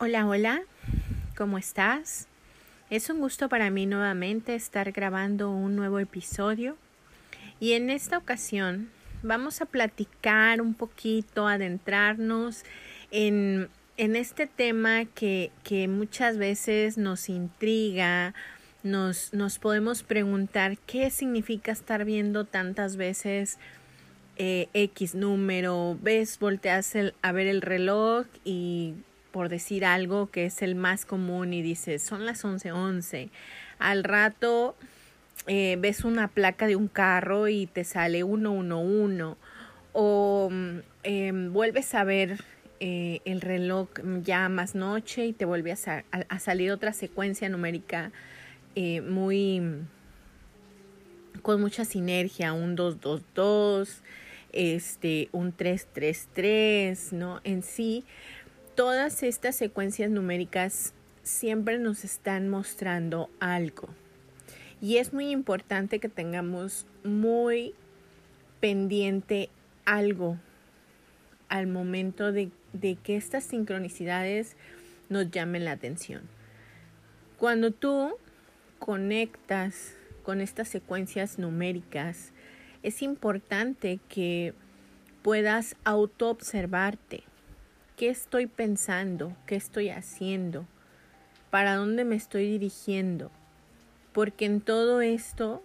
Hola, 0.00 0.28
hola, 0.28 0.62
¿cómo 1.36 1.58
estás? 1.58 2.28
Es 2.88 3.10
un 3.10 3.18
gusto 3.18 3.48
para 3.48 3.68
mí 3.68 3.84
nuevamente 3.84 4.54
estar 4.54 4.92
grabando 4.92 5.50
un 5.50 5.74
nuevo 5.74 5.98
episodio 5.98 6.76
y 7.58 7.72
en 7.72 7.90
esta 7.90 8.16
ocasión 8.16 8.90
vamos 9.24 9.60
a 9.60 9.66
platicar 9.66 10.60
un 10.60 10.74
poquito, 10.74 11.48
adentrarnos 11.48 12.62
en, 13.10 13.70
en 13.96 14.14
este 14.14 14.46
tema 14.46 15.04
que, 15.04 15.50
que, 15.64 15.88
muchas 15.88 16.38
veces 16.38 16.96
nos 16.96 17.28
intriga, 17.28 18.34
nos, 18.84 19.34
nos 19.34 19.58
podemos 19.58 20.04
preguntar 20.04 20.78
qué 20.86 21.10
significa 21.10 21.72
estar 21.72 22.04
viendo 22.04 22.44
tantas 22.44 22.94
veces 22.94 23.58
eh, 24.36 24.68
X 24.74 25.16
número, 25.16 25.98
ves, 26.00 26.38
volteas 26.38 26.94
a 27.20 27.32
ver 27.32 27.48
el 27.48 27.62
reloj 27.62 28.26
y 28.44 28.94
por 29.30 29.48
decir 29.48 29.84
algo 29.84 30.30
que 30.30 30.46
es 30.46 30.62
el 30.62 30.74
más 30.74 31.04
común 31.04 31.52
y 31.52 31.62
dices, 31.62 32.02
son 32.02 32.26
las 32.26 32.44
11:11. 32.44 32.72
11. 32.72 33.30
Al 33.78 34.04
rato 34.04 34.76
eh, 35.46 35.76
ves 35.78 36.04
una 36.04 36.28
placa 36.28 36.66
de 36.66 36.76
un 36.76 36.88
carro 36.88 37.48
y 37.48 37.66
te 37.66 37.84
sale 37.84 38.22
111 38.24 39.36
o 39.92 40.50
eh, 41.04 41.32
vuelves 41.50 41.94
a 41.94 42.04
ver 42.04 42.38
eh, 42.80 43.20
el 43.24 43.40
reloj 43.40 43.88
ya 44.22 44.48
más 44.48 44.76
noche 44.76 45.26
y 45.26 45.32
te 45.32 45.44
vuelve 45.44 45.72
a, 45.72 46.04
a, 46.12 46.38
salir 46.38 46.70
otra 46.70 46.92
secuencia 46.92 47.48
numérica 47.48 48.12
eh, 48.76 49.00
muy 49.00 49.60
con 51.42 51.60
mucha 51.60 51.84
sinergia, 51.84 52.52
un 52.52 52.76
222, 52.76 54.02
este, 54.52 55.28
un 55.32 55.52
333, 55.52 57.12
¿no? 57.12 57.40
En 57.42 57.64
sí, 57.64 58.04
todas 58.78 59.24
estas 59.24 59.56
secuencias 59.56 60.08
numéricas 60.08 60.94
siempre 61.24 61.80
nos 61.80 62.04
están 62.04 62.48
mostrando 62.48 63.28
algo. 63.40 63.88
Y 64.80 64.98
es 64.98 65.12
muy 65.12 65.30
importante 65.30 65.98
que 65.98 66.08
tengamos 66.08 66.86
muy 67.02 67.74
pendiente 68.60 69.50
algo 69.84 70.38
al 71.48 71.66
momento 71.66 72.30
de, 72.30 72.52
que 73.02 73.16
estas 73.16 73.42
sincronicidades 73.42 74.54
nos 75.08 75.28
llamen 75.28 75.64
la 75.64 75.72
atención. 75.72 76.22
Cuando 77.36 77.72
tú 77.72 78.14
conectas 78.78 79.94
con 80.22 80.40
estas 80.40 80.68
secuencias 80.68 81.36
numéricas, 81.40 82.30
es 82.84 83.02
importante 83.02 83.98
que 84.08 84.54
puedas 85.22 85.74
autoobservarte 85.82 87.24
¿Qué 87.98 88.10
estoy 88.10 88.46
pensando? 88.46 89.36
¿Qué 89.44 89.56
estoy 89.56 89.88
haciendo? 89.88 90.66
¿Para 91.50 91.74
dónde 91.74 92.04
me 92.04 92.14
estoy 92.14 92.48
dirigiendo? 92.48 93.32
Porque 94.12 94.44
en 94.44 94.60
todo 94.60 95.00
esto 95.00 95.64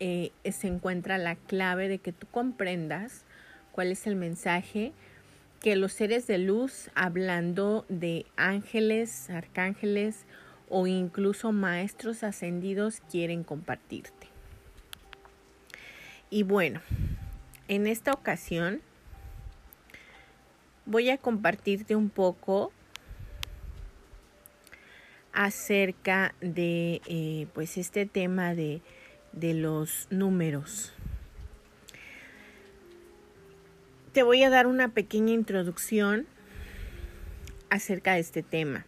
eh, 0.00 0.32
se 0.50 0.66
encuentra 0.66 1.18
la 1.18 1.36
clave 1.36 1.86
de 1.86 1.98
que 1.98 2.10
tú 2.10 2.26
comprendas 2.26 3.24
cuál 3.70 3.92
es 3.92 4.08
el 4.08 4.16
mensaje 4.16 4.92
que 5.60 5.76
los 5.76 5.92
seres 5.92 6.26
de 6.26 6.38
luz, 6.38 6.90
hablando 6.96 7.86
de 7.88 8.26
ángeles, 8.36 9.30
arcángeles 9.30 10.24
o 10.68 10.88
incluso 10.88 11.52
maestros 11.52 12.24
ascendidos, 12.24 13.00
quieren 13.08 13.44
compartirte. 13.44 14.26
Y 16.30 16.42
bueno, 16.42 16.80
en 17.68 17.86
esta 17.86 18.12
ocasión 18.12 18.82
voy 20.86 21.10
a 21.10 21.18
compartirte 21.18 21.96
un 21.96 22.10
poco 22.10 22.72
acerca 25.32 26.34
de 26.40 27.00
eh, 27.06 27.46
pues 27.54 27.78
este 27.78 28.06
tema 28.06 28.54
de, 28.54 28.82
de 29.32 29.54
los 29.54 30.06
números. 30.10 30.92
Te 34.12 34.22
voy 34.22 34.42
a 34.42 34.50
dar 34.50 34.66
una 34.66 34.88
pequeña 34.88 35.32
introducción 35.32 36.26
acerca 37.70 38.14
de 38.14 38.20
este 38.20 38.42
tema. 38.42 38.84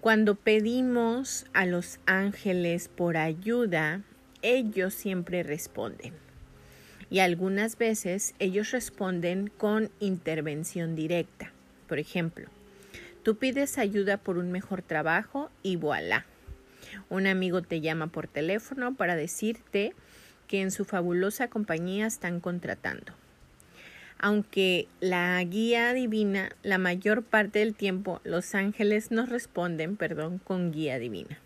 Cuando 0.00 0.36
pedimos 0.36 1.46
a 1.54 1.66
los 1.66 1.98
ángeles 2.06 2.88
por 2.88 3.16
ayuda, 3.16 4.02
ellos 4.42 4.94
siempre 4.94 5.42
responden 5.42 6.27
y 7.10 7.20
algunas 7.20 7.78
veces 7.78 8.34
ellos 8.38 8.70
responden 8.70 9.50
con 9.56 9.90
intervención 10.00 10.94
directa. 10.94 11.52
Por 11.88 11.98
ejemplo, 11.98 12.48
tú 13.22 13.36
pides 13.36 13.78
ayuda 13.78 14.18
por 14.18 14.38
un 14.38 14.52
mejor 14.52 14.82
trabajo 14.82 15.50
y 15.62 15.76
voilà. 15.76 16.26
Un 17.08 17.26
amigo 17.26 17.62
te 17.62 17.80
llama 17.80 18.08
por 18.08 18.28
teléfono 18.28 18.94
para 18.94 19.16
decirte 19.16 19.94
que 20.46 20.60
en 20.60 20.70
su 20.70 20.84
fabulosa 20.84 21.48
compañía 21.48 22.06
están 22.06 22.40
contratando. 22.40 23.12
Aunque 24.18 24.88
la 25.00 25.42
guía 25.44 25.92
divina, 25.94 26.50
la 26.62 26.78
mayor 26.78 27.22
parte 27.22 27.60
del 27.60 27.74
tiempo 27.74 28.20
los 28.24 28.54
ángeles 28.54 29.10
nos 29.12 29.28
responden, 29.28 29.96
perdón, 29.96 30.38
con 30.38 30.72
guía 30.72 30.98
divina. 30.98 31.38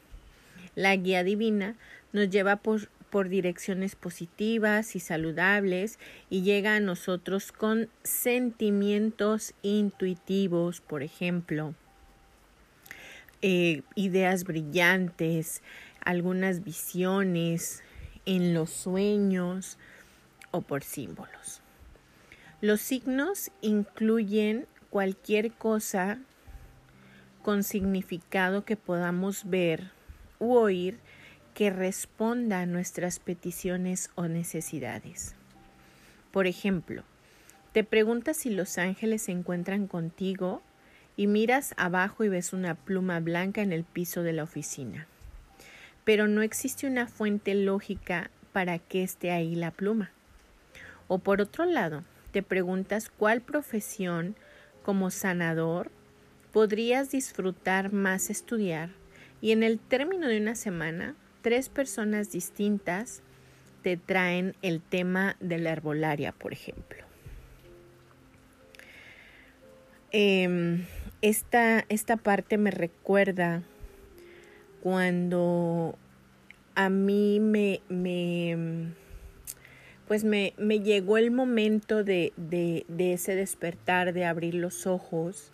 La 0.74 0.96
guía 0.96 1.22
divina 1.22 1.76
nos 2.12 2.30
lleva 2.30 2.56
por, 2.56 2.88
por 3.12 3.28
direcciones 3.28 3.94
positivas 3.94 4.96
y 4.96 5.00
saludables 5.00 5.98
y 6.30 6.40
llega 6.40 6.76
a 6.76 6.80
nosotros 6.80 7.52
con 7.52 7.90
sentimientos 8.02 9.52
intuitivos, 9.60 10.80
por 10.80 11.02
ejemplo, 11.02 11.74
eh, 13.42 13.82
ideas 13.96 14.44
brillantes, 14.44 15.60
algunas 16.02 16.64
visiones 16.64 17.82
en 18.24 18.54
los 18.54 18.70
sueños 18.70 19.76
o 20.50 20.62
por 20.62 20.82
símbolos. 20.82 21.60
Los 22.62 22.80
signos 22.80 23.50
incluyen 23.60 24.66
cualquier 24.88 25.52
cosa 25.52 26.18
con 27.42 27.62
significado 27.62 28.64
que 28.64 28.78
podamos 28.78 29.50
ver 29.50 29.90
u 30.38 30.54
oír 30.54 30.98
que 31.54 31.70
responda 31.70 32.60
a 32.60 32.66
nuestras 32.66 33.18
peticiones 33.18 34.10
o 34.14 34.26
necesidades. 34.28 35.34
Por 36.30 36.46
ejemplo, 36.46 37.04
te 37.72 37.84
preguntas 37.84 38.36
si 38.36 38.50
los 38.50 38.78
ángeles 38.78 39.22
se 39.22 39.32
encuentran 39.32 39.86
contigo 39.86 40.62
y 41.16 41.26
miras 41.26 41.74
abajo 41.76 42.24
y 42.24 42.28
ves 42.28 42.52
una 42.52 42.74
pluma 42.74 43.20
blanca 43.20 43.62
en 43.62 43.72
el 43.72 43.84
piso 43.84 44.22
de 44.22 44.32
la 44.32 44.42
oficina. 44.42 45.06
Pero 46.04 46.26
no 46.26 46.42
existe 46.42 46.86
una 46.86 47.06
fuente 47.06 47.54
lógica 47.54 48.30
para 48.52 48.78
que 48.78 49.02
esté 49.02 49.30
ahí 49.30 49.54
la 49.54 49.70
pluma. 49.70 50.10
O 51.08 51.18
por 51.18 51.40
otro 51.40 51.64
lado, 51.64 52.02
te 52.32 52.42
preguntas 52.42 53.10
cuál 53.10 53.42
profesión 53.42 54.36
como 54.82 55.10
sanador 55.10 55.90
podrías 56.52 57.10
disfrutar 57.10 57.92
más 57.92 58.30
estudiar 58.30 58.90
y 59.40 59.52
en 59.52 59.62
el 59.62 59.78
término 59.78 60.28
de 60.28 60.40
una 60.40 60.54
semana 60.54 61.14
tres 61.42 61.68
personas 61.68 62.32
distintas 62.32 63.22
te 63.82 63.96
traen 63.96 64.54
el 64.62 64.80
tema 64.80 65.36
de 65.40 65.58
la 65.58 65.70
herbolaria, 65.70 66.32
por 66.32 66.52
ejemplo. 66.52 67.04
Em, 70.12 70.86
esta, 71.20 71.84
esta 71.88 72.16
parte 72.16 72.58
me 72.58 72.70
recuerda 72.70 73.62
cuando 74.82 75.96
a 76.74 76.90
mí 76.90 77.40
me, 77.40 77.80
me 77.88 78.92
pues 80.06 80.24
me, 80.24 80.52
me, 80.58 80.80
llegó 80.80 81.16
el 81.16 81.30
momento 81.30 82.04
de, 82.04 82.32
de, 82.36 82.84
de 82.88 83.14
ese 83.14 83.34
despertar, 83.34 84.12
de 84.12 84.26
abrir 84.26 84.54
los 84.54 84.86
ojos 84.86 85.52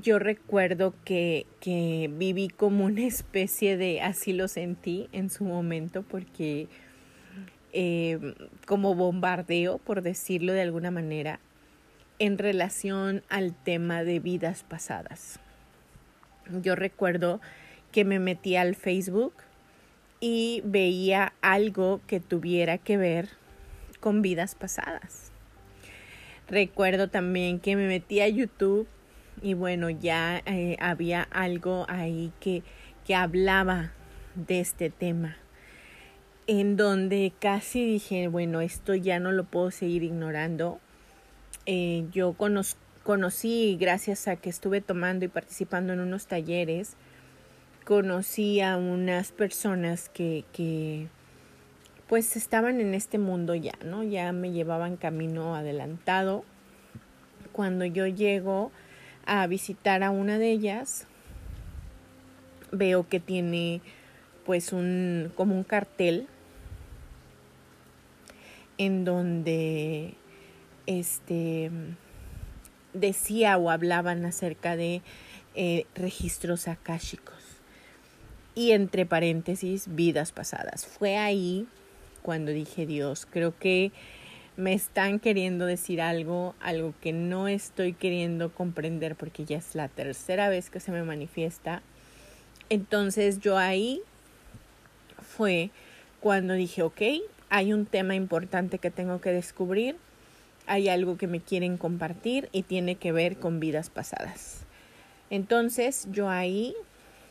yo 0.00 0.18
recuerdo 0.18 0.94
que, 1.04 1.46
que 1.60 2.10
viví 2.12 2.48
como 2.48 2.84
una 2.84 3.06
especie 3.06 3.76
de, 3.76 4.00
así 4.00 4.32
lo 4.32 4.48
sentí 4.48 5.08
en 5.12 5.30
su 5.30 5.44
momento, 5.44 6.02
porque 6.02 6.68
eh, 7.72 8.34
como 8.66 8.94
bombardeo, 8.94 9.78
por 9.78 10.02
decirlo 10.02 10.52
de 10.52 10.62
alguna 10.62 10.90
manera, 10.90 11.40
en 12.18 12.38
relación 12.38 13.22
al 13.28 13.54
tema 13.54 14.02
de 14.02 14.18
vidas 14.18 14.64
pasadas. 14.64 15.38
Yo 16.62 16.74
recuerdo 16.74 17.40
que 17.92 18.04
me 18.04 18.18
metí 18.18 18.56
al 18.56 18.74
Facebook 18.74 19.34
y 20.20 20.62
veía 20.64 21.32
algo 21.42 22.00
que 22.06 22.20
tuviera 22.20 22.78
que 22.78 22.96
ver 22.96 23.28
con 24.00 24.22
vidas 24.22 24.54
pasadas. 24.54 25.30
Recuerdo 26.48 27.08
también 27.08 27.60
que 27.60 27.76
me 27.76 27.86
metí 27.86 28.20
a 28.20 28.28
YouTube 28.28 28.88
y 29.42 29.54
bueno, 29.54 29.90
ya 29.90 30.42
eh, 30.46 30.76
había 30.80 31.22
algo 31.22 31.86
ahí 31.88 32.32
que, 32.40 32.62
que 33.06 33.14
hablaba 33.14 33.92
de 34.34 34.60
este 34.60 34.90
tema, 34.90 35.36
en 36.46 36.76
donde 36.76 37.32
casi 37.38 37.84
dije, 37.84 38.28
bueno, 38.28 38.60
esto 38.60 38.94
ya 38.94 39.18
no 39.18 39.32
lo 39.32 39.44
puedo 39.44 39.70
seguir 39.70 40.02
ignorando. 40.02 40.80
Eh, 41.66 42.06
yo 42.12 42.34
conocí, 43.02 43.76
gracias 43.80 44.28
a 44.28 44.36
que 44.36 44.48
estuve 44.48 44.80
tomando 44.80 45.24
y 45.24 45.28
participando 45.28 45.92
en 45.92 46.00
unos 46.00 46.26
talleres, 46.26 46.96
conocí 47.84 48.60
a 48.60 48.76
unas 48.76 49.32
personas 49.32 50.08
que, 50.08 50.44
que 50.52 51.08
pues 52.08 52.36
estaban 52.36 52.80
en 52.80 52.94
este 52.94 53.18
mundo 53.18 53.54
ya, 53.54 53.74
¿no? 53.84 54.02
Ya 54.02 54.32
me 54.32 54.52
llevaban 54.52 54.96
camino 54.96 55.54
adelantado. 55.54 56.44
Cuando 57.52 57.84
yo 57.84 58.06
llego 58.06 58.72
a 59.28 59.46
visitar 59.46 60.02
a 60.02 60.10
una 60.10 60.38
de 60.38 60.50
ellas, 60.50 61.06
veo 62.72 63.06
que 63.08 63.20
tiene 63.20 63.82
pues 64.46 64.72
un 64.72 65.30
como 65.36 65.54
un 65.54 65.64
cartel 65.64 66.26
en 68.78 69.04
donde 69.04 70.14
este 70.86 71.70
decía 72.94 73.58
o 73.58 73.70
hablaban 73.70 74.24
acerca 74.24 74.76
de 74.76 75.02
eh, 75.54 75.84
registros 75.94 76.66
akáshicos 76.66 77.36
y 78.54 78.72
entre 78.72 79.04
paréntesis 79.04 79.94
vidas 79.94 80.32
pasadas. 80.32 80.86
Fue 80.86 81.18
ahí 81.18 81.66
cuando 82.22 82.50
dije 82.50 82.86
Dios, 82.86 83.26
creo 83.30 83.58
que 83.58 83.92
me 84.58 84.74
están 84.74 85.20
queriendo 85.20 85.66
decir 85.66 86.02
algo, 86.02 86.56
algo 86.58 86.92
que 87.00 87.12
no 87.12 87.46
estoy 87.46 87.92
queriendo 87.92 88.52
comprender 88.52 89.14
porque 89.14 89.44
ya 89.44 89.56
es 89.56 89.76
la 89.76 89.86
tercera 89.86 90.48
vez 90.48 90.68
que 90.68 90.80
se 90.80 90.90
me 90.90 91.04
manifiesta. 91.04 91.80
Entonces 92.68 93.38
yo 93.38 93.56
ahí 93.56 94.02
fue 95.22 95.70
cuando 96.18 96.54
dije, 96.54 96.82
ok, 96.82 97.00
hay 97.50 97.72
un 97.72 97.86
tema 97.86 98.16
importante 98.16 98.80
que 98.80 98.90
tengo 98.90 99.20
que 99.20 99.30
descubrir, 99.30 99.94
hay 100.66 100.88
algo 100.88 101.16
que 101.16 101.28
me 101.28 101.38
quieren 101.38 101.76
compartir 101.76 102.48
y 102.50 102.64
tiene 102.64 102.96
que 102.96 103.12
ver 103.12 103.36
con 103.36 103.60
vidas 103.60 103.90
pasadas. 103.90 104.64
Entonces 105.30 106.08
yo 106.10 106.28
ahí 106.28 106.74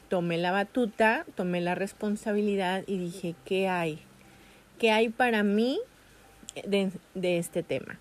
tomé 0.07 0.37
la 0.37 0.53
batuta, 0.53 1.25
tomé 1.35 1.59
la 1.59 1.75
responsabilidad 1.75 2.85
y 2.87 2.97
dije, 2.97 3.35
¿qué 3.43 3.67
hay? 3.67 3.99
¿Qué 4.79 4.91
hay 4.91 5.09
para 5.09 5.43
mí 5.43 5.81
de, 6.65 7.37
este 7.37 7.63
tema? 7.63 7.99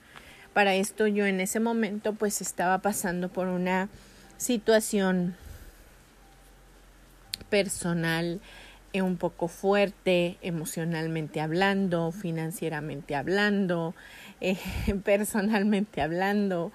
Para 0.53 0.75
esto 0.75 1.06
yo 1.06 1.26
en 1.26 1.41
ese 1.41 1.61
momento 1.61 2.14
pues 2.14 2.41
estaba 2.41 2.79
pasando 2.79 3.29
por 3.29 3.49
una 3.49 3.88
situación 4.37 5.37
personal 7.50 8.41
eh, 8.93 9.03
un 9.03 9.17
poco 9.17 9.49
fuerte, 9.49 10.38
emocionalmente 10.41 11.41
hablando, 11.41 12.12
financieramente 12.12 13.14
hablando, 13.14 13.94
eh, 14.41 14.59
personalmente 15.05 16.00
hablando. 16.00 16.73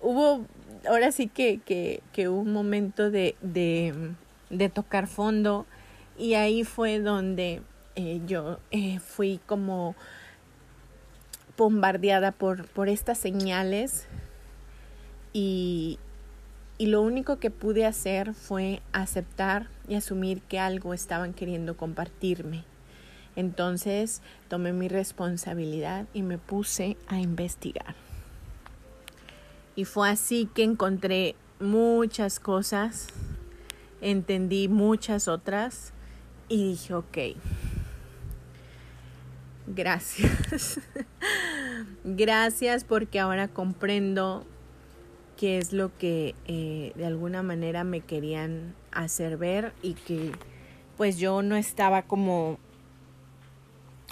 Hubo 0.00 0.46
ahora 0.88 1.12
sí 1.12 1.28
que, 1.28 1.60
que, 1.64 2.02
que 2.12 2.28
un 2.28 2.52
momento 2.52 3.10
de, 3.10 3.36
de, 3.40 3.94
de 4.50 4.68
tocar 4.68 5.06
fondo 5.06 5.66
y 6.16 6.34
ahí 6.34 6.62
fue 6.62 7.00
donde 7.00 7.62
eh, 7.96 8.20
yo 8.26 8.58
fui 9.04 9.40
como 9.46 9.94
bombardeada 11.56 12.32
por, 12.32 12.66
por 12.68 12.88
estas 12.88 13.18
señales 13.18 14.06
y, 15.32 15.98
y 16.78 16.86
lo 16.86 17.02
único 17.02 17.38
que 17.38 17.50
pude 17.50 17.86
hacer 17.86 18.34
fue 18.34 18.82
aceptar 18.92 19.68
y 19.88 19.94
asumir 19.94 20.42
que 20.42 20.58
algo 20.58 20.94
estaban 20.94 21.32
queriendo 21.32 21.76
compartirme. 21.76 22.64
Entonces 23.36 24.22
tomé 24.48 24.72
mi 24.72 24.88
responsabilidad 24.88 26.06
y 26.14 26.22
me 26.22 26.38
puse 26.38 26.96
a 27.08 27.18
investigar. 27.18 27.94
Y 29.76 29.84
fue 29.84 30.08
así 30.08 30.48
que 30.54 30.62
encontré 30.62 31.34
muchas 31.58 32.38
cosas, 32.38 33.08
entendí 34.00 34.68
muchas 34.68 35.26
otras 35.26 35.92
y 36.48 36.70
dije, 36.70 36.94
ok, 36.94 37.18
Gracias. 39.66 40.80
Gracias 42.04 42.84
porque 42.84 43.18
ahora 43.18 43.48
comprendo 43.48 44.44
qué 45.38 45.58
es 45.58 45.72
lo 45.72 45.96
que 45.96 46.34
eh, 46.46 46.92
de 46.94 47.06
alguna 47.06 47.42
manera 47.42 47.82
me 47.82 48.00
querían 48.00 48.74
hacer 48.92 49.36
ver 49.36 49.72
y 49.82 49.94
que 49.94 50.32
pues 50.96 51.18
yo 51.18 51.42
no 51.42 51.56
estaba 51.56 52.02
como 52.02 52.58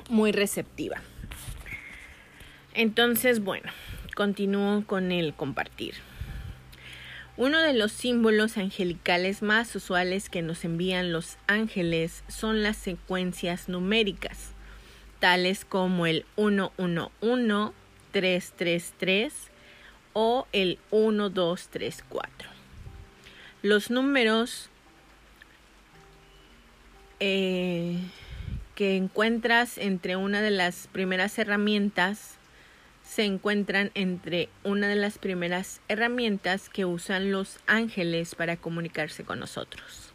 muy 0.09 0.33
receptiva. 0.33 1.01
Entonces, 2.75 3.45
bueno, 3.45 3.71
continúo 4.17 4.85
con 4.87 5.13
el 5.13 5.35
compartir. 5.35 5.95
Uno 7.37 7.61
de 7.61 7.75
los 7.75 7.93
símbolos 7.93 8.57
angelicales 8.57 9.43
más 9.43 9.75
usuales 9.77 10.29
que 10.31 10.43
nos 10.43 10.65
envían 10.65 11.13
los 11.13 11.37
ángeles 11.47 12.25
son 12.29 12.63
las 12.63 12.77
secuencias 12.79 13.69
numéricas 13.69 14.52
tales 15.23 15.65
como 15.65 16.07
el 16.07 16.27
111, 16.35 17.73
333 18.11 19.33
o 20.15 20.49
el 20.51 20.81
1234. 20.91 22.49
Los 23.63 23.89
números 23.89 24.69
eh, 27.21 27.99
que 28.75 28.97
encuentras 28.97 29.79
entre 29.79 30.17
una 30.17 30.43
de 30.43 30.51
las 30.51 30.89
primeras 30.89 31.39
herramientas 31.39 32.35
se 33.05 33.23
encuentran 33.25 33.93
entre 33.95 34.49
una 34.65 34.89
de 34.89 34.97
las 34.97 35.19
primeras 35.19 35.81
herramientas 35.87 36.69
que 36.69 36.85
usan 36.85 37.31
los 37.31 37.61
ángeles 37.69 38.35
para 38.35 38.57
comunicarse 38.57 39.23
con 39.23 39.39
nosotros. 39.39 40.13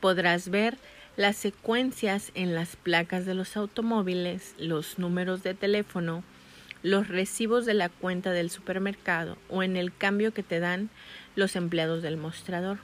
Podrás 0.00 0.50
ver 0.50 0.76
las 1.16 1.36
secuencias 1.36 2.32
en 2.34 2.54
las 2.54 2.76
placas 2.76 3.24
de 3.24 3.34
los 3.34 3.56
automóviles, 3.56 4.54
los 4.58 4.98
números 4.98 5.42
de 5.42 5.54
teléfono, 5.54 6.24
los 6.82 7.08
recibos 7.08 7.66
de 7.66 7.74
la 7.74 7.88
cuenta 7.88 8.32
del 8.32 8.50
supermercado 8.50 9.38
o 9.48 9.62
en 9.62 9.76
el 9.76 9.96
cambio 9.96 10.34
que 10.34 10.42
te 10.42 10.60
dan 10.60 10.90
los 11.36 11.56
empleados 11.56 12.02
del 12.02 12.16
mostrador. 12.16 12.78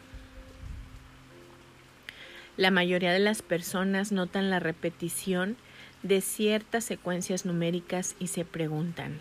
La 2.56 2.71
mayoría 2.71 3.12
de 3.12 3.19
las 3.19 3.43
personas 3.43 4.12
notan 4.12 4.50
la 4.50 4.61
repetición 4.61 5.56
de 6.03 6.21
ciertas 6.21 6.85
secuencias 6.85 7.44
numéricas 7.44 8.15
y 8.19 8.29
se 8.29 8.44
preguntan, 8.44 9.19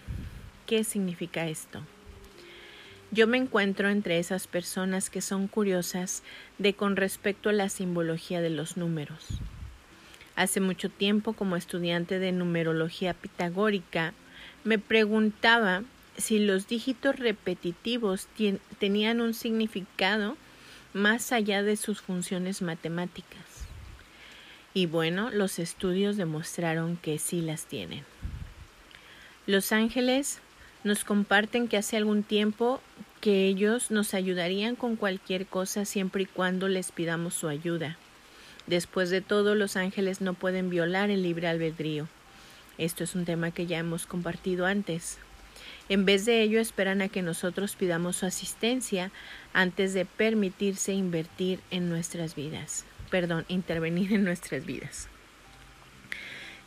¿qué 0.65 0.83
significa 0.83 1.47
esto? 1.47 1.81
Yo 3.11 3.25
me 3.25 3.37
encuentro 3.37 3.89
entre 3.89 4.19
esas 4.19 4.45
personas 4.45 5.09
que 5.09 5.21
son 5.21 5.47
curiosas 5.47 6.21
de 6.59 6.75
con 6.75 6.95
respecto 6.95 7.49
a 7.49 7.53
la 7.53 7.69
simbología 7.69 8.39
de 8.39 8.51
los 8.51 8.77
números. 8.77 9.39
Hace 10.35 10.59
mucho 10.59 10.89
tiempo, 10.89 11.33
como 11.33 11.55
estudiante 11.55 12.19
de 12.19 12.31
numerología 12.31 13.15
pitagórica, 13.15 14.13
me 14.63 14.77
preguntaba 14.77 15.83
si 16.17 16.37
los 16.37 16.67
dígitos 16.67 17.15
repetitivos 17.15 18.27
tenían 18.77 19.21
un 19.21 19.33
significado 19.33 20.37
más 20.93 21.31
allá 21.31 21.63
de 21.63 21.77
sus 21.77 22.01
funciones 22.01 22.61
matemáticas. 22.61 23.65
Y 24.73 24.85
bueno, 24.85 25.31
los 25.31 25.57
estudios 25.57 26.15
demostraron 26.15 26.95
que 26.95 27.17
sí 27.17 27.41
las 27.41 27.65
tienen. 27.65 28.03
Los 29.47 29.71
ángeles 29.71 30.39
nos 30.83 31.03
comparten 31.03 31.67
que 31.67 31.77
hace 31.77 31.97
algún 31.97 32.23
tiempo 32.23 32.81
que 33.21 33.45
ellos 33.47 33.91
nos 33.91 34.13
ayudarían 34.13 34.75
con 34.75 34.95
cualquier 34.95 35.45
cosa 35.45 35.85
siempre 35.85 36.23
y 36.23 36.25
cuando 36.25 36.67
les 36.67 36.91
pidamos 36.91 37.33
su 37.33 37.47
ayuda. 37.47 37.97
Después 38.67 39.09
de 39.09 39.21
todo, 39.21 39.55
los 39.55 39.75
ángeles 39.75 40.21
no 40.21 40.33
pueden 40.33 40.69
violar 40.69 41.09
el 41.09 41.23
libre 41.23 41.47
albedrío. 41.47 42.07
Esto 42.77 43.03
es 43.03 43.15
un 43.15 43.25
tema 43.25 43.51
que 43.51 43.65
ya 43.65 43.79
hemos 43.79 44.05
compartido 44.05 44.65
antes. 44.65 45.17
En 45.89 46.05
vez 46.05 46.25
de 46.25 46.41
ello, 46.41 46.59
esperan 46.59 47.01
a 47.01 47.09
que 47.09 47.21
nosotros 47.21 47.75
pidamos 47.75 48.17
su 48.17 48.25
asistencia 48.25 49.11
antes 49.53 49.93
de 49.93 50.05
permitirse 50.05 50.93
invertir 50.93 51.59
en 51.71 51.89
nuestras 51.89 52.35
vidas. 52.35 52.85
Perdón, 53.09 53.45
intervenir 53.49 54.13
en 54.13 54.23
nuestras 54.23 54.65
vidas. 54.65 55.09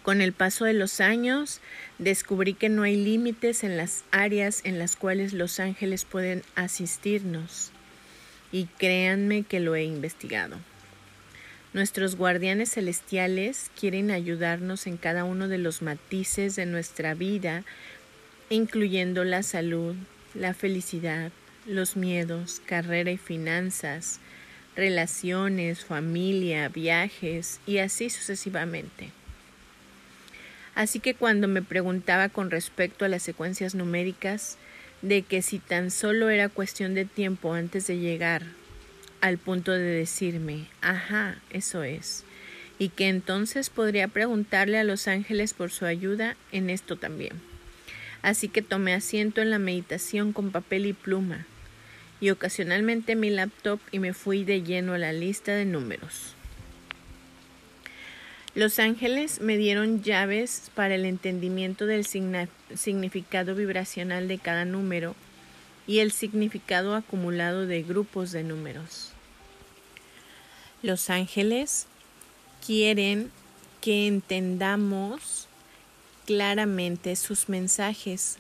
Con 0.03 0.21
el 0.21 0.33
paso 0.33 0.65
de 0.65 0.73
los 0.73 1.01
años, 1.01 1.61
descubrí 1.99 2.55
que 2.55 2.69
no 2.69 2.83
hay 2.83 2.97
límites 2.97 3.63
en 3.63 3.77
las 3.77 4.03
áreas 4.11 4.61
en 4.65 4.81
las 4.81 4.97
cuales 4.97 5.33
los 5.33 5.61
ángeles 5.61 6.05
pueden 6.05 6.43
asistirnos. 6.57 7.71
Y 8.51 8.67
créanme 8.79 9.45
que 9.45 9.61
lo 9.61 9.77
he 9.77 9.85
investigado. 9.85 10.57
Nuestros 11.73 12.17
guardianes 12.17 12.73
celestiales 12.73 13.71
quieren 13.79 14.11
ayudarnos 14.11 14.87
en 14.87 14.97
cada 14.97 15.25
uno 15.25 15.49
de 15.49 15.59
los 15.59 15.83
matices 15.83 16.57
de 16.57 16.67
nuestra 16.67 17.15
vida, 17.15 17.65
incluyendo 18.51 19.25
la 19.25 19.43
salud, 19.43 19.95
la 20.35 20.53
felicidad, 20.53 21.31
los 21.65 21.97
miedos, 21.97 22.61
carrera 22.67 23.13
y 23.13 23.17
finanzas, 23.17 24.19
relaciones, 24.75 25.85
familia, 25.85 26.69
viajes 26.69 27.61
y 27.67 27.79
así 27.79 28.11
sucesivamente. 28.11 29.13
Así 30.75 31.01
que 31.01 31.15
cuando 31.15 31.49
me 31.49 31.63
preguntaba 31.63 32.29
con 32.29 32.51
respecto 32.51 33.05
a 33.05 33.09
las 33.09 33.23
secuencias 33.23 33.75
numéricas, 33.75 34.57
de 35.03 35.23
que 35.23 35.43
si 35.43 35.59
tan 35.59 35.91
solo 35.91 36.31
era 36.31 36.49
cuestión 36.49 36.95
de 36.95 37.05
tiempo 37.05 37.53
antes 37.53 37.87
de 37.87 37.99
llegar 37.99 38.43
al 39.21 39.37
punto 39.39 39.73
de 39.73 39.81
decirme, 39.81 40.67
ajá, 40.81 41.37
eso 41.51 41.83
es, 41.83 42.25
y 42.79 42.89
que 42.89 43.09
entonces 43.09 43.69
podría 43.69 44.09
preguntarle 44.09 44.79
a 44.79 44.85
los 44.85 45.09
ángeles 45.09 45.55
por 45.55 45.71
su 45.71 45.85
ayuda 45.85 46.37
en 46.53 46.71
esto 46.71 46.97
también. 46.97 47.33
Así 48.23 48.49
que 48.49 48.63
tomé 48.63 48.95
asiento 48.95 49.43
en 49.43 49.51
la 49.51 49.59
meditación 49.59 50.33
con 50.33 50.53
papel 50.53 50.87
y 50.87 50.93
pluma, 50.93 51.47
y 52.21 52.31
ocasionalmente 52.31 53.17
mi 53.17 53.31
laptop 53.31 53.81
y 53.91 53.99
me 53.99 54.15
fui 54.15 54.45
de 54.45 54.63
lleno 54.63 54.95
a 54.95 54.99
la 54.99 55.13
lista 55.13 55.53
de 55.53 55.65
números. 55.65 56.37
Los 58.55 58.79
ángeles 58.79 59.41
me 59.41 59.57
dieron 59.57 60.03
llaves 60.03 60.71
para 60.75 60.95
el 60.95 61.07
entendimiento 61.07 61.87
del 61.87 62.05
significado 62.05 63.55
vibracional 63.55 64.29
de 64.29 64.39
cada 64.39 64.67
número 64.67 65.15
y 65.87 66.01
el 66.01 66.13
significado 66.13 66.95
acumulado 66.95 67.67
de 67.67 67.83
grupos 67.83 68.31
de 68.31 68.45
números. 68.45 69.13
Los 70.83 71.09
ángeles 71.09 71.87
quieren 72.65 73.31
que 73.81 74.07
entendamos 74.07 75.49
claramente 76.27 77.17
sus 77.17 77.49
mensajes, 77.49 78.37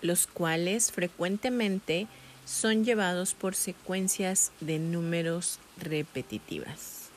los 0.00 0.26
cuales 0.26 0.90
frecuentemente 0.90 2.08
son 2.44 2.84
llevados 2.84 3.34
por 3.34 3.54
secuencias 3.54 4.50
de 4.60 4.80
números 4.80 5.60
repetitivas. 5.78 7.10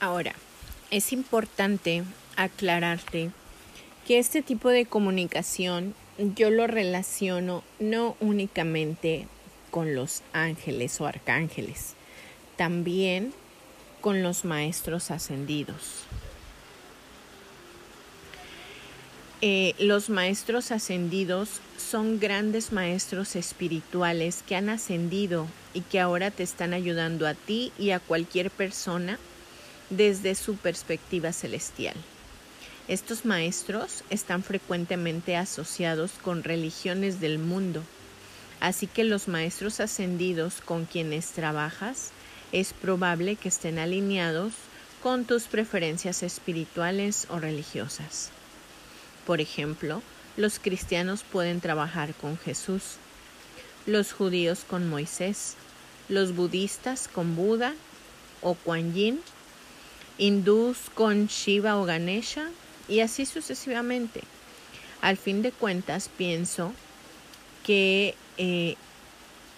Ahora, 0.00 0.34
es 0.90 1.12
importante 1.12 2.04
aclararte 2.36 3.30
que 4.06 4.18
este 4.18 4.42
tipo 4.42 4.70
de 4.70 4.86
comunicación 4.86 5.94
yo 6.34 6.50
lo 6.50 6.66
relaciono 6.66 7.62
no 7.78 8.16
únicamente 8.20 9.28
con 9.70 9.94
los 9.94 10.22
ángeles 10.32 11.00
o 11.00 11.06
arcángeles, 11.06 11.94
también 12.56 13.32
con 14.00 14.22
los 14.22 14.44
maestros 14.44 15.10
ascendidos. 15.10 16.04
Eh, 19.40 19.74
los 19.78 20.10
maestros 20.10 20.72
ascendidos 20.72 21.60
son 21.76 22.18
grandes 22.18 22.72
maestros 22.72 23.36
espirituales 23.36 24.42
que 24.42 24.56
han 24.56 24.68
ascendido 24.68 25.46
y 25.74 25.82
que 25.82 26.00
ahora 26.00 26.32
te 26.32 26.42
están 26.42 26.72
ayudando 26.72 27.24
a 27.26 27.34
ti 27.34 27.72
y 27.78 27.90
a 27.90 28.00
cualquier 28.00 28.50
persona 28.50 29.18
desde 29.90 30.34
su 30.34 30.56
perspectiva 30.56 31.32
celestial. 31.32 31.96
Estos 32.88 33.24
maestros 33.24 34.02
están 34.08 34.42
frecuentemente 34.42 35.36
asociados 35.36 36.12
con 36.22 36.42
religiones 36.42 37.20
del 37.20 37.38
mundo, 37.38 37.82
así 38.60 38.86
que 38.86 39.04
los 39.04 39.28
maestros 39.28 39.80
ascendidos 39.80 40.60
con 40.64 40.86
quienes 40.86 41.32
trabajas 41.32 42.10
es 42.52 42.72
probable 42.72 43.36
que 43.36 43.48
estén 43.48 43.78
alineados 43.78 44.54
con 45.02 45.26
tus 45.26 45.44
preferencias 45.44 46.22
espirituales 46.22 47.26
o 47.30 47.38
religiosas. 47.38 48.30
Por 49.26 49.40
ejemplo, 49.40 50.02
los 50.36 50.58
cristianos 50.58 51.22
pueden 51.22 51.60
trabajar 51.60 52.14
con 52.14 52.38
Jesús, 52.38 52.96
los 53.86 54.12
judíos 54.12 54.64
con 54.68 54.88
Moisés, 54.88 55.56
los 56.08 56.34
budistas 56.34 57.06
con 57.06 57.36
Buda 57.36 57.74
o 58.40 58.54
Kuan 58.54 58.94
Yin 58.94 59.20
hindús 60.18 60.76
con 60.94 61.26
Shiva 61.26 61.76
o 61.78 61.84
Ganesha 61.84 62.48
y 62.88 63.00
así 63.00 63.24
sucesivamente. 63.24 64.22
Al 65.00 65.16
fin 65.16 65.42
de 65.42 65.52
cuentas, 65.52 66.10
pienso 66.16 66.72
que 67.64 68.14
eh, 68.36 68.76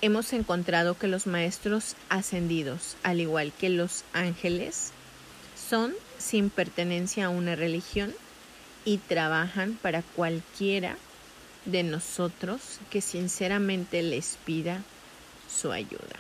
hemos 0.03 0.33
encontrado 0.33 0.97
que 0.97 1.09
los 1.09 1.27
maestros 1.27 1.97
ascendidos, 2.09 2.97
al 3.03 3.21
igual 3.21 3.53
que 3.59 3.71
los 3.71 4.05
ángeles, 4.13 4.93
son 5.69 5.95
sin 6.19 6.51
pertenencia 6.51 7.27
a 7.27 7.31
una 7.31 7.57
religión 7.57 8.15
y 8.85 8.99
trabajan 8.99 9.79
para 9.81 10.03
cualquiera 10.03 10.97
de 11.65 11.83
nosotros 11.83 12.79
que 12.91 13.01
sinceramente 13.01 14.03
les 14.03 14.39
pida 14.45 14.83
su 15.49 15.73
ayuda. 15.73 16.17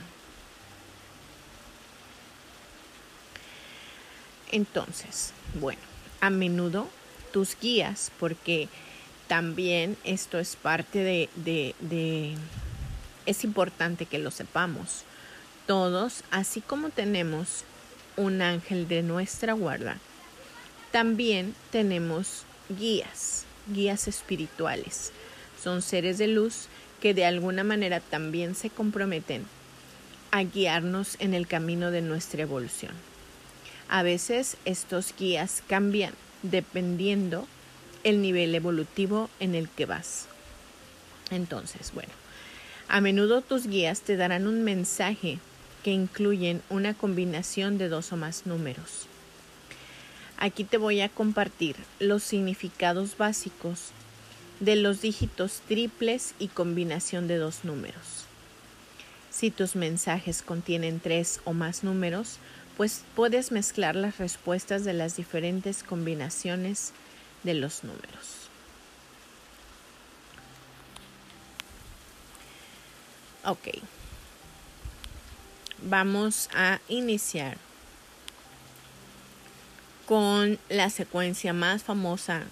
Entonces, 4.50 5.32
bueno, 5.60 5.80
a 6.20 6.30
menudo 6.30 6.88
tus 7.32 7.56
guías, 7.60 8.10
porque 8.18 8.68
también 9.28 9.96
esto 10.04 10.38
es 10.38 10.56
parte 10.56 11.28
de, 11.36 12.36
es 13.26 13.44
importante 13.44 14.06
que 14.06 14.18
lo 14.18 14.30
sepamos. 14.30 15.04
Todos, 15.66 16.24
así 16.32 16.60
como 16.60 16.90
tenemos 16.90 17.64
un 18.16 18.42
ángel 18.42 18.88
de 18.88 19.02
nuestra 19.02 19.52
guarda, 19.52 19.98
también 20.90 21.54
tenemos 21.70 22.42
guías, 22.76 23.44
guías 23.72 24.08
espirituales. 24.08 25.12
Son 25.62 25.80
seres 25.80 26.18
de 26.18 26.26
luz 26.26 26.66
que 27.00 27.14
de 27.14 27.24
alguna 27.24 27.62
manera 27.62 28.00
también 28.00 28.56
se 28.56 28.68
comprometen 28.68 29.46
a 30.32 30.42
guiarnos 30.42 31.16
en 31.20 31.34
el 31.34 31.46
camino 31.46 31.92
de 31.92 32.02
nuestra 32.02 32.42
evolución. 32.42 33.09
A 33.92 34.04
veces 34.04 34.56
estos 34.64 35.12
guías 35.18 35.64
cambian 35.66 36.14
dependiendo 36.44 37.48
el 38.04 38.22
nivel 38.22 38.54
evolutivo 38.54 39.28
en 39.40 39.56
el 39.56 39.68
que 39.68 39.84
vas. 39.84 40.26
Entonces, 41.32 41.90
bueno, 41.92 42.12
a 42.86 43.00
menudo 43.00 43.42
tus 43.42 43.66
guías 43.66 44.02
te 44.02 44.16
darán 44.16 44.46
un 44.46 44.62
mensaje 44.62 45.40
que 45.82 45.90
incluyen 45.90 46.62
una 46.70 46.94
combinación 46.94 47.78
de 47.78 47.88
dos 47.88 48.12
o 48.12 48.16
más 48.16 48.46
números. 48.46 49.08
Aquí 50.38 50.62
te 50.62 50.76
voy 50.76 51.00
a 51.00 51.08
compartir 51.08 51.74
los 51.98 52.22
significados 52.22 53.16
básicos 53.16 53.90
de 54.60 54.76
los 54.76 55.00
dígitos 55.00 55.62
triples 55.66 56.34
y 56.38 56.46
combinación 56.46 57.26
de 57.26 57.38
dos 57.38 57.64
números. 57.64 58.24
Si 59.30 59.50
tus 59.50 59.74
mensajes 59.74 60.42
contienen 60.42 61.00
tres 61.00 61.40
o 61.44 61.54
más 61.54 61.82
números, 61.82 62.38
pues 62.80 63.02
puedes 63.14 63.52
mezclar 63.52 63.94
las 63.94 64.16
respuestas 64.16 64.86
de 64.86 64.94
las 64.94 65.14
diferentes 65.14 65.82
combinaciones 65.82 66.94
de 67.42 67.52
los 67.52 67.84
números. 67.84 68.48
Ok. 73.44 73.68
Vamos 75.82 76.48
a 76.54 76.80
iniciar 76.88 77.58
con 80.06 80.58
la 80.70 80.88
secuencia 80.88 81.52
más 81.52 81.82
famosa, 81.82 82.44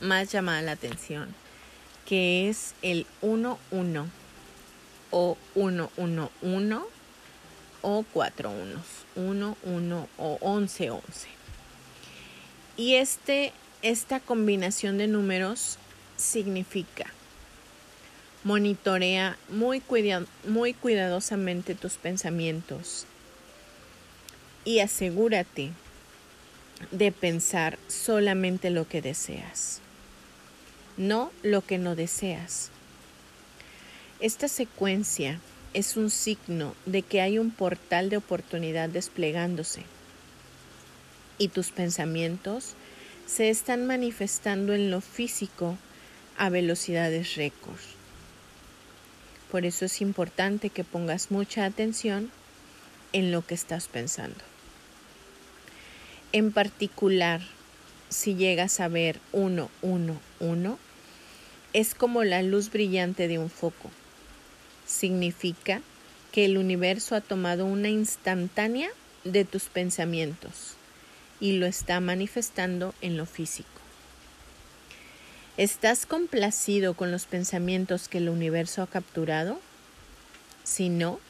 más 0.00 0.32
llamada 0.32 0.62
la 0.62 0.72
atención, 0.72 1.32
que 2.06 2.48
es 2.48 2.74
el 2.82 3.06
1-1 3.22 4.08
o 5.12 5.38
1-1-1 5.54 6.86
o 7.82 8.04
cuatro 8.12 8.50
unos, 8.50 8.86
uno, 9.16 9.56
uno 9.64 10.08
o 10.16 10.38
once, 10.40 10.90
once. 10.90 11.28
Y 12.76 12.94
este, 12.94 13.52
esta 13.82 14.20
combinación 14.20 14.98
de 14.98 15.08
números 15.08 15.78
significa 16.16 17.06
monitorea 18.44 19.36
muy, 19.48 19.82
muy 20.46 20.74
cuidadosamente 20.74 21.74
tus 21.74 21.94
pensamientos 21.94 23.06
y 24.64 24.80
asegúrate 24.80 25.70
de 26.90 27.12
pensar 27.12 27.78
solamente 27.88 28.70
lo 28.70 28.88
que 28.88 29.00
deseas, 29.02 29.80
no 30.96 31.30
lo 31.42 31.62
que 31.62 31.78
no 31.78 31.94
deseas. 31.94 32.70
Esta 34.18 34.48
secuencia 34.48 35.40
es 35.74 35.96
un 35.96 36.10
signo 36.10 36.74
de 36.84 37.02
que 37.02 37.20
hay 37.20 37.38
un 37.38 37.50
portal 37.50 38.10
de 38.10 38.18
oportunidad 38.18 38.88
desplegándose 38.88 39.84
y 41.38 41.48
tus 41.48 41.70
pensamientos 41.70 42.74
se 43.26 43.48
están 43.48 43.86
manifestando 43.86 44.74
en 44.74 44.90
lo 44.90 45.00
físico 45.00 45.78
a 46.36 46.50
velocidades 46.50 47.36
récord. 47.36 47.78
Por 49.50 49.64
eso 49.64 49.86
es 49.86 50.00
importante 50.00 50.70
que 50.70 50.84
pongas 50.84 51.30
mucha 51.30 51.64
atención 51.64 52.30
en 53.12 53.32
lo 53.32 53.46
que 53.46 53.54
estás 53.54 53.88
pensando. 53.88 54.38
En 56.32 56.52
particular, 56.52 57.40
si 58.08 58.34
llegas 58.34 58.80
a 58.80 58.88
ver 58.88 59.20
uno, 59.32 59.70
uno, 59.80 60.18
uno, 60.40 60.78
es 61.72 61.94
como 61.94 62.24
la 62.24 62.42
luz 62.42 62.70
brillante 62.70 63.28
de 63.28 63.38
un 63.38 63.50
foco 63.50 63.90
significa 64.92 65.80
que 66.30 66.44
el 66.44 66.58
universo 66.58 67.16
ha 67.16 67.20
tomado 67.20 67.66
una 67.66 67.88
instantánea 67.88 68.88
de 69.24 69.44
tus 69.44 69.64
pensamientos 69.64 70.74
y 71.40 71.52
lo 71.52 71.66
está 71.66 72.00
manifestando 72.00 72.94
en 73.00 73.16
lo 73.16 73.26
físico. 73.26 73.68
¿Estás 75.56 76.06
complacido 76.06 76.94
con 76.94 77.10
los 77.10 77.26
pensamientos 77.26 78.08
que 78.08 78.18
el 78.18 78.28
universo 78.28 78.82
ha 78.82 78.86
capturado? 78.86 79.60
Si 80.64 80.88
no, 80.88 81.20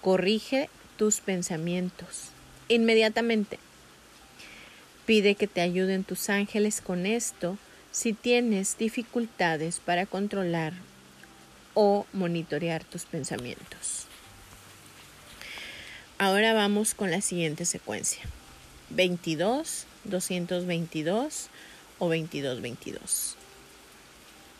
corrige 0.00 0.68
tus 0.96 1.20
pensamientos 1.20 2.28
inmediatamente. 2.68 3.58
Pide 5.06 5.34
que 5.34 5.46
te 5.46 5.60
ayuden 5.60 6.04
tus 6.04 6.30
ángeles 6.30 6.80
con 6.80 7.04
esto 7.06 7.58
si 7.90 8.12
tienes 8.12 8.78
dificultades 8.78 9.80
para 9.80 10.06
controlar 10.06 10.72
o 11.74 12.06
monitorear 12.12 12.84
tus 12.84 13.04
pensamientos. 13.04 14.06
Ahora 16.18 16.54
vamos 16.54 16.94
con 16.94 17.10
la 17.10 17.20
siguiente 17.20 17.64
secuencia. 17.64 18.22
22, 18.90 19.86
222 20.04 21.48
o 21.98 22.06
2222. 22.06 23.36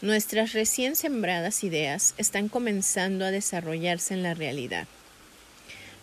Nuestras 0.00 0.52
recién 0.52 0.96
sembradas 0.96 1.64
ideas 1.64 2.14
están 2.18 2.48
comenzando 2.48 3.24
a 3.24 3.30
desarrollarse 3.30 4.14
en 4.14 4.22
la 4.22 4.34
realidad. 4.34 4.86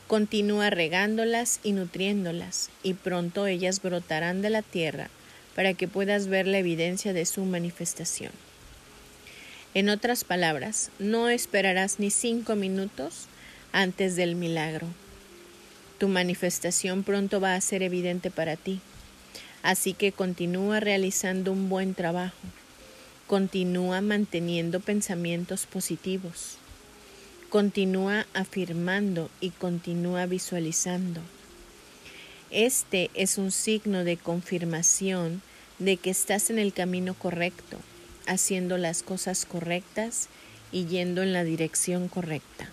Continúa 0.08 0.70
regándolas 0.70 1.60
y 1.64 1.74
nutriéndolas, 1.74 2.70
y 2.84 2.96
pronto 2.96 3.46
ellas 3.48 3.82
brotarán 3.82 4.42
de 4.42 4.50
la 4.50 4.62
tierra 4.62 5.10
para 5.56 5.74
que 5.74 5.88
puedas 5.88 6.28
ver 6.28 6.48
la 6.48 6.58
evidencia 6.58 7.14
de 7.14 7.26
su 7.26 7.46
manifestación. 7.46 8.32
En 9.74 9.88
otras 9.88 10.26
palabras, 10.26 10.92
no 11.00 11.30
esperarás 11.30 12.00
ni 12.00 12.12
cinco 12.12 12.56
minutos 12.56 13.28
antes 13.72 14.18
del 14.18 14.36
milagro. 14.36 14.86
Tu 15.98 16.10
manifestación 16.10 17.04
pronto 17.04 17.40
va 17.40 17.56
a 17.56 17.62
ser 17.62 17.82
evidente 17.82 18.32
para 18.32 18.58
ti. 18.58 18.82
Así 19.64 19.94
que 19.94 20.12
continúa 20.12 20.82
realizando 20.82 21.54
un 21.54 21.70
buen 21.70 21.94
trabajo. 21.94 22.36
Continúa 23.28 24.02
manteniendo 24.02 24.82
pensamientos 24.82 25.66
positivos. 25.68 26.58
Continúa 27.50 28.26
afirmando 28.34 29.30
y 29.40 29.52
continúa 29.52 30.26
visualizando. 30.26 31.22
Este 32.50 33.10
es 33.14 33.38
un 33.38 33.52
signo 33.52 34.04
de 34.04 34.18
confirmación 34.18 35.42
de 35.80 35.96
que 35.96 36.10
estás 36.10 36.50
en 36.50 36.60
el 36.60 36.74
camino 36.74 37.14
correcto, 37.14 37.78
haciendo 38.32 38.78
las 38.78 39.04
cosas 39.04 39.46
correctas 39.46 40.30
y 40.72 40.86
yendo 40.86 41.22
en 41.22 41.34
la 41.34 41.44
dirección 41.44 42.08
correcta. 42.08 42.70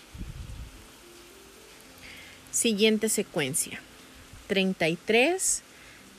Siguiente 2.53 3.09
secuencia. 3.09 3.81
33, 4.47 5.63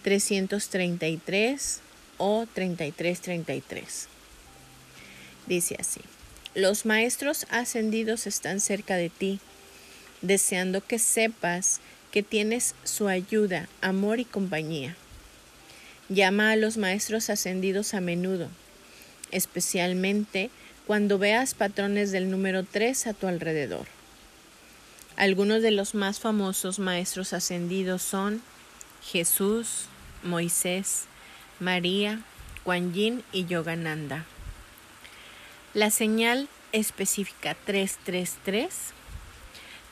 333 0.03 1.79
o 2.17 2.45
3333. 2.53 4.07
Dice 5.47 5.75
así. 5.79 6.01
Los 6.53 6.85
maestros 6.85 7.45
ascendidos 7.49 8.27
están 8.27 8.59
cerca 8.59 8.97
de 8.97 9.09
ti, 9.09 9.39
deseando 10.21 10.85
que 10.85 10.99
sepas 10.99 11.79
que 12.11 12.23
tienes 12.23 12.75
su 12.83 13.07
ayuda, 13.07 13.69
amor 13.81 14.19
y 14.19 14.25
compañía. 14.25 14.95
Llama 16.09 16.51
a 16.51 16.55
los 16.55 16.77
maestros 16.77 17.29
ascendidos 17.29 17.93
a 17.93 18.01
menudo, 18.01 18.49
especialmente 19.31 20.49
cuando 20.87 21.17
veas 21.17 21.53
patrones 21.53 22.11
del 22.11 22.31
número 22.31 22.63
3 22.63 23.07
a 23.07 23.13
tu 23.13 23.27
alrededor. 23.27 23.85
Algunos 25.17 25.61
de 25.61 25.71
los 25.71 25.95
más 25.95 26.19
famosos 26.19 26.79
maestros 26.79 27.33
ascendidos 27.33 28.01
son 28.01 28.41
Jesús, 29.03 29.85
Moisés, 30.23 31.05
María, 31.59 32.21
Kuan 32.63 32.93
Yin 32.93 33.23
y 33.31 33.45
Yogananda. 33.45 34.25
La 35.73 35.91
señal 35.91 36.47
específica 36.71 37.55
333 37.65 38.73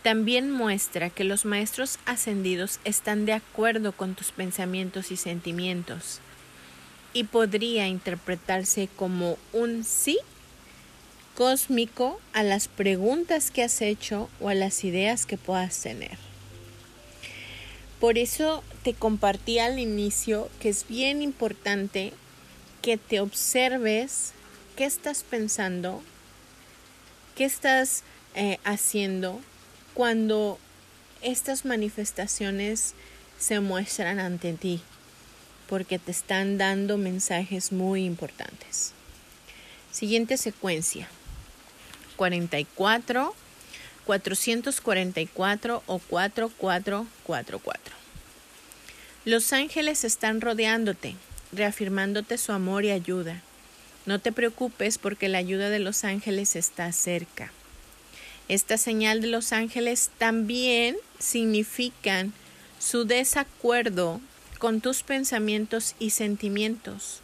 también 0.02 0.50
muestra 0.50 1.10
que 1.10 1.26
los 1.26 1.46
maestros 1.46 2.00
ascendidos 2.06 2.80
están 2.86 3.26
de 3.26 3.34
acuerdo 3.34 3.92
con 3.92 4.16
tus 4.16 4.32
pensamientos 4.32 5.12
y 5.12 5.18
sentimientos 5.18 6.22
y 7.18 7.24
podría 7.24 7.88
interpretarse 7.88 8.90
como 8.96 9.40
un 9.52 9.84
sí 9.84 10.20
cósmico 11.34 12.22
a 12.32 12.44
las 12.44 12.68
preguntas 12.68 13.50
que 13.50 13.64
has 13.64 13.82
hecho 13.82 14.30
o 14.40 14.50
a 14.50 14.54
las 14.54 14.84
ideas 14.84 15.26
que 15.26 15.36
puedas 15.36 15.82
tener. 15.82 16.16
Por 18.00 18.20
eso 18.20 18.64
te 18.84 18.94
compartí 18.94 19.58
al 19.58 19.80
inicio 19.80 20.48
que 20.60 20.70
es 20.70 20.88
bien 20.88 21.24
importante 21.24 22.14
que 22.84 22.98
te 22.98 23.20
observes 23.20 24.34
qué 24.76 24.86
estás 24.86 25.24
pensando, 25.24 26.04
qué 27.36 27.46
estás 27.46 28.04
eh, 28.36 28.60
haciendo 28.64 29.42
cuando 29.96 30.60
estas 31.24 31.66
manifestaciones 31.66 32.94
se 33.40 33.60
muestran 33.60 34.20
ante 34.20 34.54
ti, 34.54 34.82
porque 35.68 36.00
te 36.00 36.12
están 36.12 36.58
dando 36.58 36.98
mensajes 36.98 37.72
muy 37.72 38.06
importantes. 38.06 38.94
Siguiente 39.92 40.38
secuencia. 40.38 41.08
44, 42.16 43.36
444 44.06 45.84
o 45.86 46.00
4444. 46.00 47.96
Los 49.26 49.52
ángeles 49.54 50.04
están 50.04 50.40
rodeándote, 50.42 51.16
reafirmándote 51.52 52.38
su 52.38 52.52
amor 52.54 52.86
y 52.86 52.92
ayuda. 52.92 53.42
No 54.06 54.20
te 54.20 54.32
preocupes 54.32 54.98
porque 54.98 55.28
la 55.28 55.38
ayuda 55.38 55.70
de 55.70 55.80
los 55.80 56.06
ángeles 56.06 56.56
está 56.56 56.92
cerca. 56.94 57.52
Esta 58.48 58.78
señal 58.78 59.20
de 59.20 59.28
los 59.28 59.52
ángeles 59.52 60.10
también 60.18 60.96
significan 61.20 62.32
su 62.80 63.04
desacuerdo 63.04 64.22
con 64.58 64.82
tus 64.82 65.04
pensamientos 65.04 65.96
y 66.00 66.12
sentimientos 66.12 67.22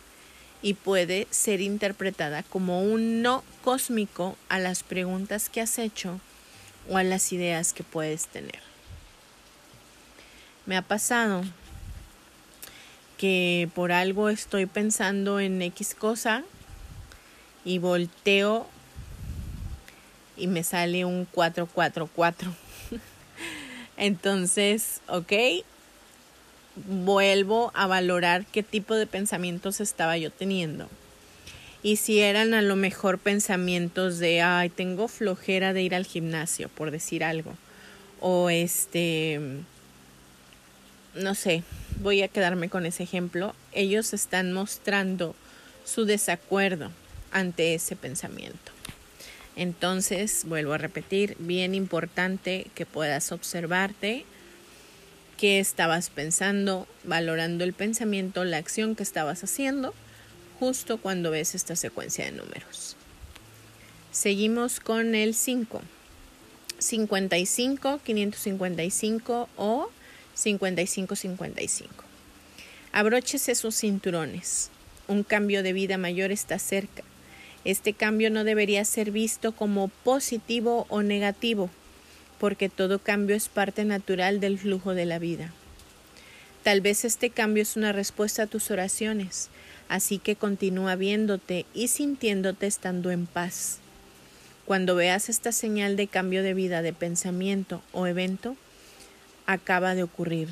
y 0.62 0.76
puede 0.76 1.28
ser 1.30 1.62
interpretada 1.62 2.44
como 2.44 2.82
un 2.82 3.22
no 3.22 3.44
cósmico 3.64 4.38
a 4.50 4.60
las 4.60 4.84
preguntas 4.84 5.50
que 5.50 5.62
has 5.62 5.78
hecho 5.78 6.20
o 6.90 6.98
a 6.98 7.04
las 7.04 7.34
ideas 7.34 7.74
que 7.74 7.84
puedes 7.84 8.28
tener. 8.28 8.60
Me 10.66 10.78
ha 10.78 10.82
pasado 10.82 11.44
que 13.18 13.70
por 13.76 13.92
algo 13.92 14.30
estoy 14.30 14.66
pensando 14.66 15.40
en 15.40 15.62
X 15.62 15.96
cosa 15.96 16.44
y 17.66 17.80
volteo 17.80 18.68
y 20.38 20.48
me 20.48 20.64
sale 20.64 21.06
un 21.06 21.26
444. 21.26 22.54
Entonces, 23.98 25.02
ok, 25.08 25.34
vuelvo 26.76 27.72
a 27.76 27.88
valorar 27.88 28.46
qué 28.46 28.64
tipo 28.64 28.96
de 28.96 29.08
pensamientos 29.08 29.80
estaba 29.82 30.18
yo 30.18 30.32
teniendo. 30.32 30.90
Y 31.84 31.98
si 31.98 32.22
eran 32.22 32.54
a 32.54 32.62
lo 32.62 32.76
mejor 32.76 33.20
pensamientos 33.20 34.18
de, 34.18 34.42
ay, 34.42 34.70
tengo 34.70 35.08
flojera 35.08 35.74
de 35.74 35.82
ir 35.82 35.94
al 35.96 36.06
gimnasio, 36.06 36.70
por 36.70 36.92
decir 36.92 37.24
algo. 37.24 37.56
O 38.22 38.50
este, 38.50 39.40
no 41.14 41.36
sé, 41.36 41.64
voy 42.02 42.22
a 42.22 42.30
quedarme 42.30 42.70
con 42.70 42.86
ese 42.86 43.04
ejemplo. 43.04 43.54
Ellos 43.74 44.14
están 44.14 44.54
mostrando 44.54 45.36
su 45.84 46.06
desacuerdo 46.06 46.90
ante 47.32 47.74
ese 47.74 47.98
pensamiento. 47.98 48.72
Entonces, 49.56 50.46
vuelvo 50.46 50.74
a 50.74 50.78
repetir, 50.78 51.36
bien 51.38 51.76
importante 51.76 52.68
que 52.76 52.86
puedas 52.86 53.32
observarte 53.32 54.26
qué 55.38 55.60
estabas 55.60 56.10
pensando, 56.10 56.88
valorando 57.04 57.64
el 57.64 57.74
pensamiento, 57.74 58.44
la 58.44 58.58
acción 58.58 58.96
que 58.96 59.04
estabas 59.04 59.44
haciendo, 59.44 59.94
justo 60.60 60.98
cuando 60.98 61.32
ves 61.32 61.56
esta 61.56 61.76
secuencia 61.76 62.26
de 62.26 62.32
números. 62.32 62.96
Seguimos 64.12 64.80
con 64.80 65.16
el 65.16 65.34
5. 65.34 65.82
55, 66.80 68.00
555 68.04 69.50
o 69.58 69.90
55-55. 70.36 71.88
Abróchese 72.92 73.56
sus 73.56 73.76
cinturones. 73.76 74.70
Un 75.08 75.24
cambio 75.24 75.64
de 75.64 75.74
vida 75.74 75.98
mayor 75.98 76.32
está 76.32 76.60
cerca. 76.60 77.04
Este 77.66 77.94
cambio 77.94 78.30
no 78.30 78.44
debería 78.44 78.84
ser 78.86 79.12
visto 79.12 79.54
como 79.54 79.88
positivo 79.88 80.86
o 80.90 81.02
negativo, 81.02 81.70
porque 82.40 82.70
todo 82.70 83.00
cambio 83.00 83.36
es 83.36 83.50
parte 83.50 83.86
natural 83.86 84.40
del 84.40 84.58
flujo 84.58 84.94
de 84.94 85.06
la 85.06 85.20
vida. 85.20 85.52
Tal 86.64 86.82
vez 86.82 87.04
este 87.04 87.30
cambio 87.30 87.64
es 87.64 87.76
una 87.76 87.92
respuesta 87.92 88.44
a 88.44 88.48
tus 88.48 88.72
oraciones, 88.72 89.50
así 89.90 90.18
que 90.18 90.36
continúa 90.36 90.96
viéndote 90.96 91.66
y 91.74 91.90
sintiéndote 91.90 92.68
estando 92.68 93.12
en 93.12 93.26
paz. 93.26 93.80
Cuando 94.66 94.96
veas 94.96 95.28
esta 95.28 95.52
señal 95.52 95.98
de 95.98 96.08
cambio 96.08 96.42
de 96.42 96.54
vida, 96.54 96.82
de 96.82 96.94
pensamiento 96.94 97.82
o 97.92 98.08
evento, 98.08 98.56
acaba 99.46 99.94
de 99.94 100.04
ocurrir. 100.04 100.50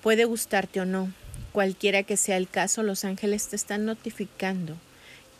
Puede 0.00 0.24
gustarte 0.24 0.80
o 0.80 0.84
no, 0.84 1.12
cualquiera 1.50 2.04
que 2.04 2.16
sea 2.16 2.36
el 2.36 2.48
caso, 2.48 2.82
los 2.84 3.04
ángeles 3.04 3.48
te 3.48 3.56
están 3.56 3.84
notificando 3.84 4.76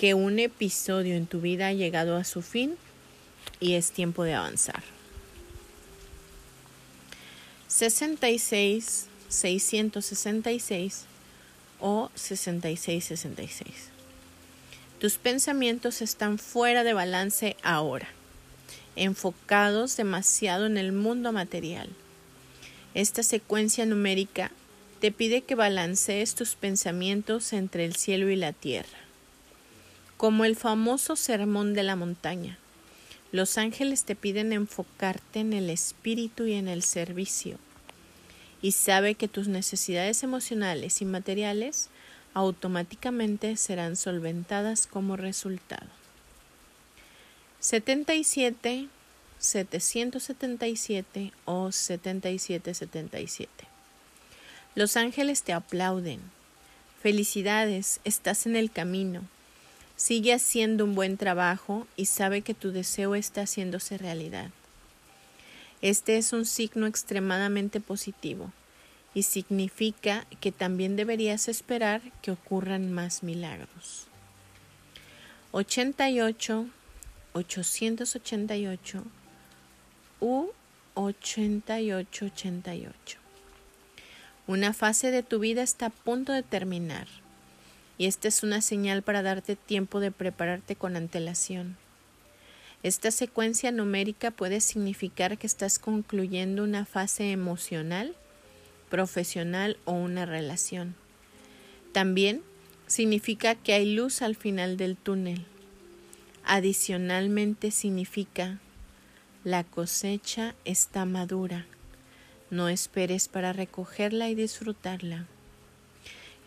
que 0.02 0.14
un 0.14 0.40
episodio 0.40 1.14
en 1.14 1.26
tu 1.26 1.40
vida 1.40 1.68
ha 1.68 1.72
llegado 1.72 2.16
a 2.16 2.24
su 2.24 2.42
fin 2.42 2.74
y 3.60 3.74
es 3.74 3.92
tiempo 3.92 4.24
de 4.24 4.34
avanzar. 4.34 4.82
66, 7.68 9.06
666 9.28 11.04
o 11.78 12.10
6666. 12.16 13.68
Tus 14.98 15.18
pensamientos 15.18 16.02
están 16.02 16.38
fuera 16.38 16.82
de 16.82 16.94
balance 16.94 17.56
ahora, 17.62 18.08
enfocados 18.96 19.96
demasiado 19.96 20.66
en 20.66 20.78
el 20.78 20.90
mundo 20.90 21.30
material. 21.30 21.88
Esta 22.94 23.22
secuencia 23.22 23.86
numérica 23.86 24.50
te 25.00 25.12
pide 25.12 25.42
que 25.42 25.54
balancees 25.54 26.34
tus 26.34 26.56
pensamientos 26.56 27.52
entre 27.52 27.84
el 27.84 27.94
cielo 27.94 28.30
y 28.30 28.34
la 28.34 28.52
tierra, 28.52 29.01
como 30.22 30.44
el 30.44 30.54
famoso 30.54 31.16
sermón 31.16 31.74
de 31.74 31.82
la 31.82 31.96
montaña. 31.96 32.56
Los 33.32 33.58
ángeles 33.58 34.04
te 34.04 34.14
piden 34.14 34.52
enfocarte 34.52 35.40
en 35.40 35.52
el 35.52 35.68
espíritu 35.68 36.46
y 36.46 36.52
en 36.52 36.68
el 36.68 36.84
servicio. 36.84 37.58
Y 38.60 38.70
sabe 38.70 39.16
que 39.16 39.26
tus 39.26 39.48
necesidades 39.48 40.22
emocionales 40.22 41.02
y 41.02 41.06
materiales 41.06 41.88
automáticamente 42.34 43.56
serán 43.56 43.96
solventadas 43.96 44.86
como 44.86 45.16
resultado. 45.16 45.88
77, 47.58 48.86
777 49.40 51.32
o 51.46 51.72
7777. 51.72 53.50
Los 54.76 54.96
ángeles 54.96 55.42
te 55.42 55.52
aplauden. 55.52 56.20
Felicidades, 57.02 57.98
estás 58.04 58.46
en 58.46 58.54
el 58.54 58.70
camino. 58.70 59.22
Sigue 60.02 60.34
haciendo 60.34 60.82
un 60.82 60.96
buen 60.96 61.16
trabajo 61.16 61.86
y 61.96 62.06
sabe 62.06 62.42
que 62.42 62.54
tu 62.54 62.72
deseo 62.72 63.14
está 63.14 63.42
haciéndose 63.42 63.98
realidad. 63.98 64.50
Este 65.80 66.16
es 66.16 66.32
un 66.32 66.44
signo 66.44 66.88
extremadamente 66.88 67.80
positivo 67.80 68.50
y 69.14 69.22
significa 69.22 70.26
que 70.40 70.50
también 70.50 70.96
deberías 70.96 71.46
esperar 71.46 72.02
que 72.20 72.32
ocurran 72.32 72.90
más 72.90 73.22
milagros. 73.22 74.08
88, 75.52 76.66
888 77.34 79.04
u 80.18 80.48
8888. 80.94 83.18
Una 84.48 84.72
fase 84.72 85.12
de 85.12 85.22
tu 85.22 85.38
vida 85.38 85.62
está 85.62 85.86
a 85.86 85.90
punto 85.90 86.32
de 86.32 86.42
terminar 86.42 87.06
y 87.98 88.06
esta 88.06 88.28
es 88.28 88.42
una 88.42 88.60
señal 88.60 89.02
para 89.02 89.22
darte 89.22 89.56
tiempo 89.56 90.00
de 90.00 90.10
prepararte 90.10 90.76
con 90.76 90.96
antelación. 90.96 91.76
Esta 92.82 93.10
secuencia 93.12 93.70
numérica 93.70 94.32
puede 94.32 94.60
significar 94.60 95.38
que 95.38 95.46
estás 95.46 95.78
concluyendo 95.78 96.64
una 96.64 96.84
fase 96.84 97.30
emocional, 97.30 98.16
profesional 98.90 99.76
o 99.84 99.92
una 99.92 100.26
relación. 100.26 100.96
También 101.92 102.42
significa 102.88 103.54
que 103.54 103.72
hay 103.72 103.94
luz 103.94 104.20
al 104.20 104.34
final 104.34 104.76
del 104.76 104.96
túnel. 104.96 105.46
Adicionalmente 106.44 107.70
significa 107.70 108.58
la 109.44 109.64
cosecha 109.64 110.54
está 110.64 111.04
madura. 111.04 111.66
No 112.50 112.68
esperes 112.68 113.28
para 113.28 113.52
recogerla 113.52 114.28
y 114.28 114.34
disfrutarla. 114.34 115.26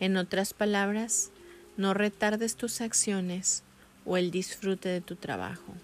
En 0.00 0.16
otras 0.16 0.54
palabras, 0.54 1.30
no 1.76 1.94
retardes 1.94 2.56
tus 2.56 2.80
acciones 2.80 3.62
o 4.04 4.16
el 4.16 4.30
disfrute 4.30 4.88
de 4.88 5.00
tu 5.00 5.16
trabajo. 5.16 5.74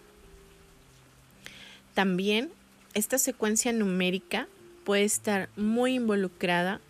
También 1.94 2.50
esta 2.94 3.18
secuencia 3.18 3.72
numérica 3.72 4.48
puede 4.84 5.04
estar 5.04 5.48
muy 5.56 5.94
involucrada 5.94 6.80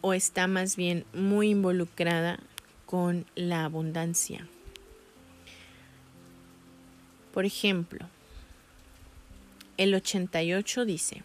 o 0.00 0.12
está 0.12 0.46
más 0.46 0.76
bien 0.76 1.04
muy 1.12 1.50
involucrada 1.50 2.40
con 2.86 3.26
la 3.34 3.64
abundancia. 3.64 4.46
Por 7.32 7.44
ejemplo, 7.44 8.06
el 9.76 9.94
88 9.94 10.84
dice, 10.84 11.22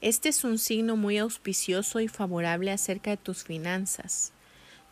este 0.00 0.28
es 0.28 0.44
un 0.44 0.58
signo 0.58 0.96
muy 0.96 1.16
auspicioso 1.16 1.98
y 2.00 2.08
favorable 2.08 2.70
acerca 2.70 3.10
de 3.10 3.16
tus 3.16 3.42
finanzas. 3.42 4.33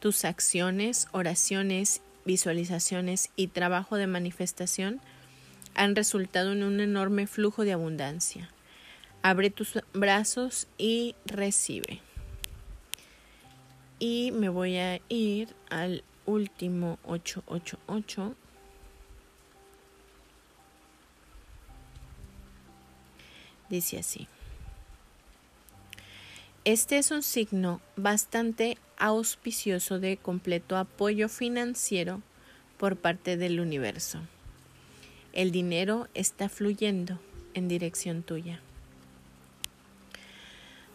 Tus 0.03 0.25
acciones, 0.25 1.07
oraciones, 1.13 2.03
visualizaciones 2.25 3.31
y 3.37 3.47
trabajo 3.47 3.95
de 3.95 4.09
manifestación 4.09 5.01
han 5.77 5.95
resultado 5.95 6.51
en 6.51 6.65
un 6.65 6.81
enorme 6.81 7.29
flujo 7.29 7.63
de 7.63 7.73
abundancia. 7.73 8.51
Abre 9.23 9.51
tus 9.51 9.79
brazos 9.93 10.67
y 10.77 11.15
recibe. 11.25 12.01
Y 14.01 14.33
me 14.33 14.49
voy 14.49 14.77
a 14.79 15.01
ir 15.09 15.55
al 15.71 16.03
último 16.27 16.99
888. 17.05 18.35
Dice 23.69 24.01
así. 24.01 24.27
Este 26.65 26.99
es 26.99 27.11
un 27.11 27.25
signo 27.25 27.81
bastante 27.97 28.79
auspicioso 28.97 29.99
de 29.99 30.17
completo 30.17 30.77
apoyo 30.77 31.29
financiero 31.29 32.23
por 32.79 32.97
parte 32.97 33.37
del 33.37 33.59
universo. 33.59 34.21
El 35.33 35.51
dinero 35.51 36.07
está 36.15 36.49
fluyendo 36.49 37.19
en 37.55 37.67
dirección 37.67 38.23
tuya. 38.23 38.61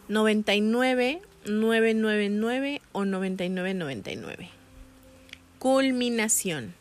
99, 0.08 1.20
999 1.44 2.80
o 2.92 3.04
9999. 3.04 4.48
Culminación. 5.58 6.72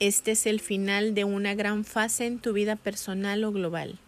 Este 0.00 0.32
es 0.32 0.46
el 0.46 0.58
final 0.58 1.14
de 1.14 1.22
una 1.22 1.54
gran 1.54 1.84
fase 1.84 2.26
en 2.26 2.40
tu 2.40 2.52
vida 2.52 2.74
personal 2.74 3.44
o 3.44 3.52
global. 3.52 4.00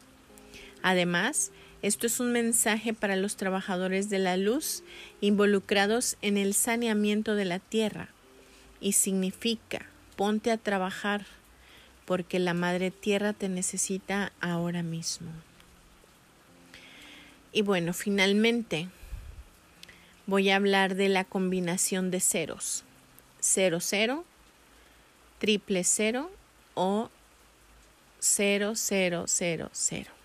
Además, 0.83 1.53
esto 1.83 2.07
es 2.07 2.19
un 2.19 2.33
mensaje 2.33 2.93
para 2.93 3.17
los 3.17 3.37
trabajadores 3.37 4.11
de 4.11 4.19
la 4.19 4.37
luz 4.37 4.83
involucrados 5.21 6.17
en 6.23 6.37
el 6.37 6.55
saneamiento 6.55 7.35
de 7.35 7.45
la 7.45 7.61
tierra 7.61 8.09
y 8.81 8.93
significa 8.93 9.87
ponte 10.17 10.51
a 10.51 10.57
trabajar 10.57 11.27
porque 12.05 12.39
la 12.39 12.55
madre 12.55 12.91
tierra 12.91 13.33
te 13.33 13.49
necesita 13.49 14.33
ahora 14.41 14.83
mismo. 14.83 15.31
Y 17.53 17.63
bueno, 17.63 17.93
finalmente 17.93 18.89
voy 20.27 20.51
a 20.51 20.57
hablar 20.57 20.95
de 20.97 21.09
la 21.09 21.25
combinación 21.25 22.11
de 22.11 22.21
ceros. 22.21 22.85
00, 23.41 23.81
cero, 23.81 24.25
triple 25.39 25.85
cero 25.85 26.31
o 26.75 27.11
0000. 28.21 30.18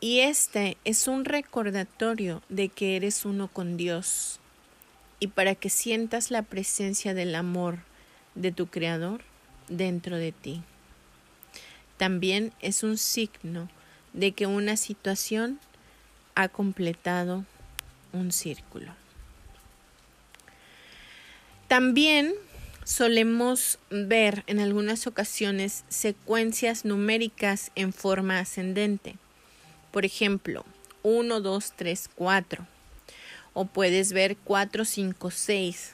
Y 0.00 0.20
este 0.20 0.78
es 0.86 1.06
un 1.08 1.26
recordatorio 1.26 2.42
de 2.48 2.70
que 2.70 2.96
eres 2.96 3.26
uno 3.26 3.48
con 3.48 3.76
Dios 3.76 4.40
y 5.18 5.26
para 5.26 5.54
que 5.54 5.68
sientas 5.68 6.30
la 6.30 6.40
presencia 6.40 7.12
del 7.12 7.34
amor 7.34 7.80
de 8.34 8.50
tu 8.50 8.66
Creador 8.66 9.20
dentro 9.68 10.16
de 10.16 10.32
ti. 10.32 10.62
También 11.98 12.54
es 12.62 12.82
un 12.82 12.96
signo 12.96 13.68
de 14.14 14.32
que 14.32 14.46
una 14.46 14.78
situación 14.78 15.60
ha 16.34 16.48
completado 16.48 17.44
un 18.14 18.32
círculo. 18.32 18.94
También 21.68 22.32
solemos 22.84 23.78
ver 23.90 24.44
en 24.46 24.60
algunas 24.60 25.06
ocasiones 25.06 25.84
secuencias 25.90 26.86
numéricas 26.86 27.70
en 27.74 27.92
forma 27.92 28.38
ascendente. 28.38 29.16
Por 29.90 30.04
ejemplo, 30.04 30.64
1, 31.02 31.40
2, 31.40 31.72
3, 31.76 32.10
4. 32.14 32.66
O 33.52 33.64
puedes 33.64 34.12
ver 34.12 34.36
4, 34.36 34.84
5, 34.84 35.30
6. 35.30 35.92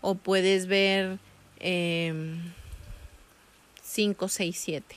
O 0.00 0.14
puedes 0.14 0.66
ver 0.66 1.18
5, 3.82 4.28
6, 4.28 4.60
7. 4.60 4.96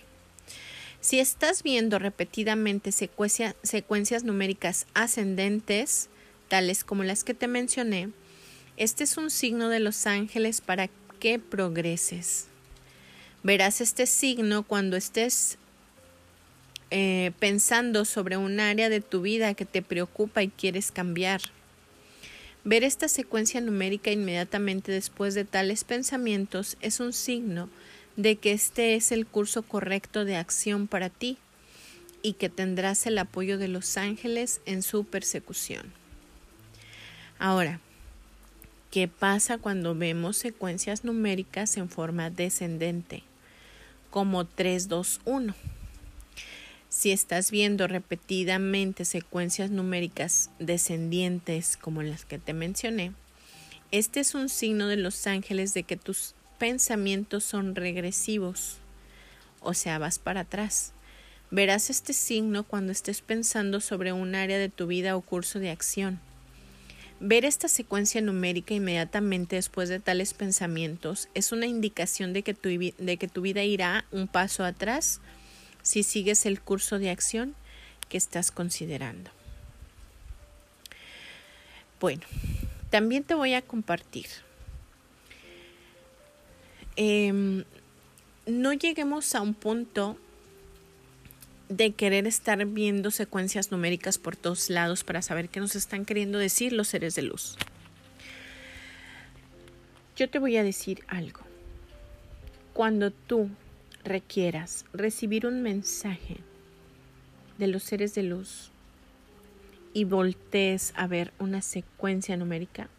Si 0.99 1.19
estás 1.19 1.63
viendo 1.63 1.97
repetidamente 1.97 2.91
secuencias 2.91 4.23
numéricas 4.23 4.85
ascendentes, 4.93 6.09
tales 6.47 6.83
como 6.83 7.03
las 7.03 7.23
que 7.23 7.33
te 7.33 7.47
mencioné, 7.47 8.09
este 8.77 9.03
es 9.05 9.17
un 9.17 9.31
signo 9.31 9.69
de 9.69 9.79
los 9.79 10.05
ángeles 10.05 10.61
para 10.61 10.89
que 11.19 11.39
progreses. 11.39 12.47
Verás 13.41 13.81
este 13.81 14.05
signo 14.05 14.61
cuando 14.61 14.97
estés 14.97 15.57
eh, 16.91 17.31
pensando 17.39 18.03
sobre 18.03 18.35
un 18.35 18.59
área 18.59 18.89
de 18.89 18.99
tu 18.99 19.21
vida 19.21 19.53
que 19.53 19.65
te 19.65 19.81
preocupa 19.81 20.43
y 20.43 20.49
quieres 20.49 20.91
cambiar. 20.91 21.41
Ver 22.63 22.83
esta 22.83 23.07
secuencia 23.07 23.61
numérica 23.61 24.11
inmediatamente 24.11 24.91
después 24.91 25.33
de 25.33 25.45
tales 25.45 25.83
pensamientos 25.83 26.77
es 26.81 26.99
un 26.99 27.13
signo 27.13 27.69
de 28.17 28.35
que 28.35 28.51
este 28.51 28.95
es 28.95 29.11
el 29.11 29.25
curso 29.25 29.63
correcto 29.63 30.25
de 30.25 30.35
acción 30.35 30.87
para 30.87 31.09
ti 31.09 31.37
y 32.21 32.33
que 32.33 32.49
tendrás 32.49 33.07
el 33.07 33.17
apoyo 33.17 33.57
de 33.57 33.67
los 33.67 33.97
ángeles 33.97 34.61
en 34.65 34.83
su 34.83 35.05
persecución. 35.05 35.93
Ahora, 37.39 37.79
¿qué 38.91 39.07
pasa 39.07 39.57
cuando 39.57 39.95
vemos 39.95 40.37
secuencias 40.37 41.03
numéricas 41.03 41.77
en 41.77 41.89
forma 41.89 42.29
descendente? 42.29 43.23
Como 44.11 44.45
3, 44.45 44.87
2, 44.87 45.21
1. 45.25 45.55
Si 46.93 47.13
estás 47.13 47.51
viendo 47.51 47.87
repetidamente 47.87 49.05
secuencias 49.05 49.71
numéricas 49.71 50.49
descendientes 50.59 51.77
como 51.77 52.03
las 52.03 52.25
que 52.25 52.37
te 52.37 52.53
mencioné, 52.53 53.13
este 53.91 54.19
es 54.19 54.35
un 54.35 54.49
signo 54.49 54.89
de 54.89 54.97
los 54.97 55.25
ángeles 55.25 55.73
de 55.73 55.83
que 55.83 55.95
tus 55.95 56.35
pensamientos 56.59 57.45
son 57.45 57.75
regresivos, 57.75 58.75
o 59.61 59.73
sea, 59.73 59.99
vas 59.99 60.19
para 60.19 60.41
atrás. 60.41 60.91
Verás 61.49 61.89
este 61.89 62.11
signo 62.11 62.65
cuando 62.65 62.91
estés 62.91 63.21
pensando 63.21 63.79
sobre 63.79 64.11
un 64.11 64.35
área 64.35 64.59
de 64.59 64.67
tu 64.67 64.87
vida 64.87 65.15
o 65.15 65.21
curso 65.21 65.59
de 65.59 65.69
acción. 65.69 66.19
Ver 67.21 67.45
esta 67.45 67.69
secuencia 67.69 68.19
numérica 68.19 68.73
inmediatamente 68.73 69.55
después 69.55 69.87
de 69.87 70.01
tales 70.01 70.33
pensamientos 70.33 71.29
es 71.35 71.53
una 71.53 71.67
indicación 71.67 72.33
de 72.33 72.43
que 72.43 72.53
tu, 72.53 72.67
de 72.67 73.17
que 73.17 73.29
tu 73.29 73.41
vida 73.41 73.63
irá 73.63 74.03
un 74.11 74.27
paso 74.27 74.65
atrás 74.65 75.21
si 75.81 76.03
sigues 76.03 76.45
el 76.45 76.61
curso 76.61 76.99
de 76.99 77.09
acción 77.09 77.55
que 78.09 78.17
estás 78.17 78.51
considerando. 78.51 79.31
Bueno, 81.99 82.23
también 82.89 83.23
te 83.23 83.35
voy 83.35 83.53
a 83.53 83.61
compartir. 83.61 84.25
Em, 86.95 87.63
no 88.45 88.73
lleguemos 88.73 89.33
a 89.35 89.41
un 89.41 89.53
punto 89.53 90.17
de 91.69 91.93
querer 91.93 92.27
estar 92.27 92.65
viendo 92.65 93.11
secuencias 93.11 93.71
numéricas 93.71 94.17
por 94.17 94.35
todos 94.35 94.69
lados 94.69 95.03
para 95.05 95.21
saber 95.21 95.47
qué 95.47 95.61
nos 95.61 95.75
están 95.75 96.03
queriendo 96.03 96.37
decir 96.37 96.73
los 96.73 96.89
seres 96.89 97.15
de 97.15 97.21
luz. 97.21 97.55
Yo 100.17 100.29
te 100.29 100.39
voy 100.39 100.57
a 100.57 100.63
decir 100.63 101.03
algo. 101.07 101.41
Cuando 102.73 103.11
tú 103.11 103.49
requieras 104.03 104.85
recibir 104.93 105.45
un 105.45 105.61
mensaje 105.61 106.37
de 107.57 107.67
los 107.67 107.83
seres 107.83 108.15
de 108.15 108.23
luz 108.23 108.71
y 109.93 110.05
voltees 110.05 110.93
a 110.95 111.07
ver 111.07 111.33
una 111.39 111.61
secuencia 111.61 112.37
numérica, 112.37 112.89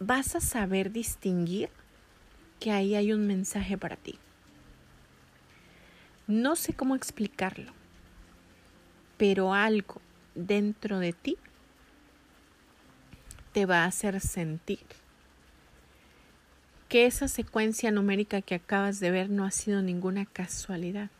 vas 0.00 0.34
a 0.34 0.40
saber 0.40 0.92
distinguir 0.92 1.70
que 2.60 2.72
ahí 2.72 2.94
hay 2.94 3.12
un 3.12 3.26
mensaje 3.26 3.78
para 3.78 3.96
ti. 3.96 4.18
No 6.26 6.56
sé 6.56 6.74
cómo 6.74 6.94
explicarlo, 6.94 7.72
pero 9.16 9.54
algo 9.54 10.00
dentro 10.34 10.98
de 10.98 11.12
ti 11.12 11.38
te 13.52 13.66
va 13.66 13.84
a 13.84 13.86
hacer 13.86 14.20
sentir 14.20 14.84
que 16.88 17.06
esa 17.06 17.28
secuencia 17.28 17.90
numérica 17.90 18.40
que 18.40 18.54
acabas 18.54 18.98
de 19.00 19.10
ver 19.10 19.30
no 19.30 19.44
ha 19.44 19.50
sido 19.50 19.82
ninguna 19.82 20.24
casualidad. 20.26 21.10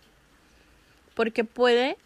Porque 1.15 1.45
puede 1.45 1.97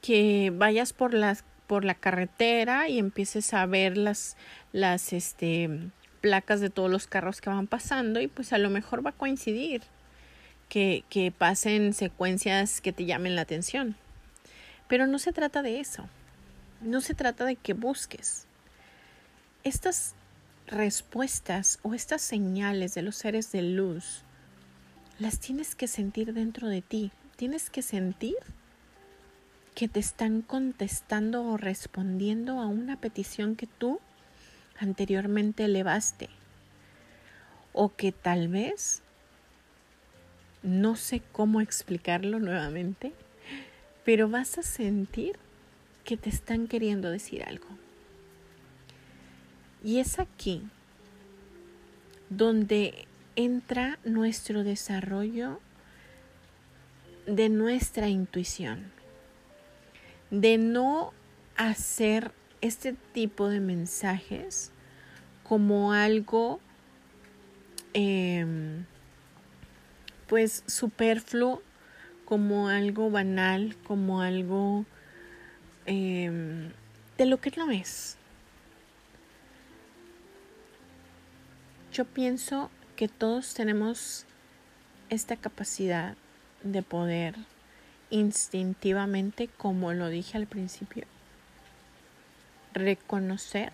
que 0.00 0.52
vayas 0.54 0.92
por 0.92 1.14
las 1.14 1.44
por 1.66 1.84
la 1.84 1.94
carretera 1.94 2.88
y 2.88 2.98
empieces 2.98 3.54
a 3.54 3.64
ver 3.66 3.96
las 3.96 4.36
las 4.72 5.12
este 5.12 5.70
placas 6.20 6.60
de 6.60 6.70
todos 6.70 6.90
los 6.90 7.06
carros 7.06 7.40
que 7.40 7.50
van 7.50 7.66
pasando 7.66 8.20
y 8.20 8.28
pues 8.28 8.52
a 8.52 8.58
lo 8.58 8.68
mejor 8.68 9.04
va 9.04 9.10
a 9.10 9.14
coincidir 9.14 9.82
que, 10.68 11.04
que 11.08 11.32
pasen 11.32 11.94
secuencias 11.94 12.80
que 12.80 12.92
te 12.92 13.04
llamen 13.04 13.36
la 13.36 13.42
atención. 13.42 13.96
Pero 14.88 15.06
no 15.06 15.18
se 15.18 15.32
trata 15.32 15.62
de 15.62 15.80
eso. 15.80 16.08
No 16.80 17.00
se 17.00 17.14
trata 17.14 17.44
de 17.44 17.56
que 17.56 17.72
busques. 17.74 18.46
Estas 19.64 20.14
respuestas 20.72 21.78
o 21.82 21.94
estas 21.94 22.22
señales 22.22 22.94
de 22.94 23.02
los 23.02 23.16
seres 23.16 23.52
de 23.52 23.62
luz 23.62 24.22
las 25.18 25.38
tienes 25.38 25.74
que 25.74 25.86
sentir 25.86 26.32
dentro 26.32 26.68
de 26.68 26.80
ti. 26.80 27.12
Tienes 27.36 27.70
que 27.70 27.82
sentir 27.82 28.34
que 29.74 29.86
te 29.86 30.00
están 30.00 30.42
contestando 30.42 31.44
o 31.44 31.56
respondiendo 31.56 32.58
a 32.58 32.66
una 32.66 32.98
petición 33.00 33.54
que 33.54 33.66
tú 33.66 34.00
anteriormente 34.78 35.64
elevaste. 35.64 36.28
O 37.74 37.94
que 37.94 38.10
tal 38.10 38.48
vez, 38.48 39.02
no 40.62 40.96
sé 40.96 41.22
cómo 41.32 41.60
explicarlo 41.60 42.38
nuevamente, 42.38 43.12
pero 44.04 44.28
vas 44.28 44.58
a 44.58 44.62
sentir 44.62 45.36
que 46.04 46.16
te 46.16 46.30
están 46.30 46.66
queriendo 46.66 47.10
decir 47.10 47.44
algo. 47.44 47.66
Y 49.84 49.98
es 49.98 50.18
aquí 50.18 50.62
donde 52.30 53.06
entra 53.36 53.98
nuestro 54.04 54.64
desarrollo 54.64 55.60
de 57.26 57.48
nuestra 57.48 58.08
intuición, 58.08 58.92
de 60.30 60.58
no 60.58 61.12
hacer 61.56 62.32
este 62.60 62.94
tipo 63.12 63.48
de 63.48 63.60
mensajes 63.60 64.72
como 65.42 65.92
algo 65.92 66.60
em, 67.92 68.84
pues 70.28 70.64
superfluo, 70.66 71.62
como 72.24 72.68
algo 72.68 73.10
banal, 73.10 73.76
como 73.84 74.22
algo 74.22 74.86
em, 75.86 76.70
de 77.18 77.26
lo 77.26 77.40
que 77.40 77.52
no 77.56 77.70
es. 77.70 78.16
Yo 81.92 82.06
pienso 82.06 82.70
que 82.96 83.06
todos 83.06 83.52
tenemos 83.52 84.24
esta 85.10 85.36
capacidad 85.36 86.16
de 86.62 86.82
poder 86.82 87.34
instintivamente, 88.08 89.48
como 89.48 89.92
lo 89.92 90.08
dije 90.08 90.38
al 90.38 90.46
principio, 90.46 91.04
reconocer 92.72 93.72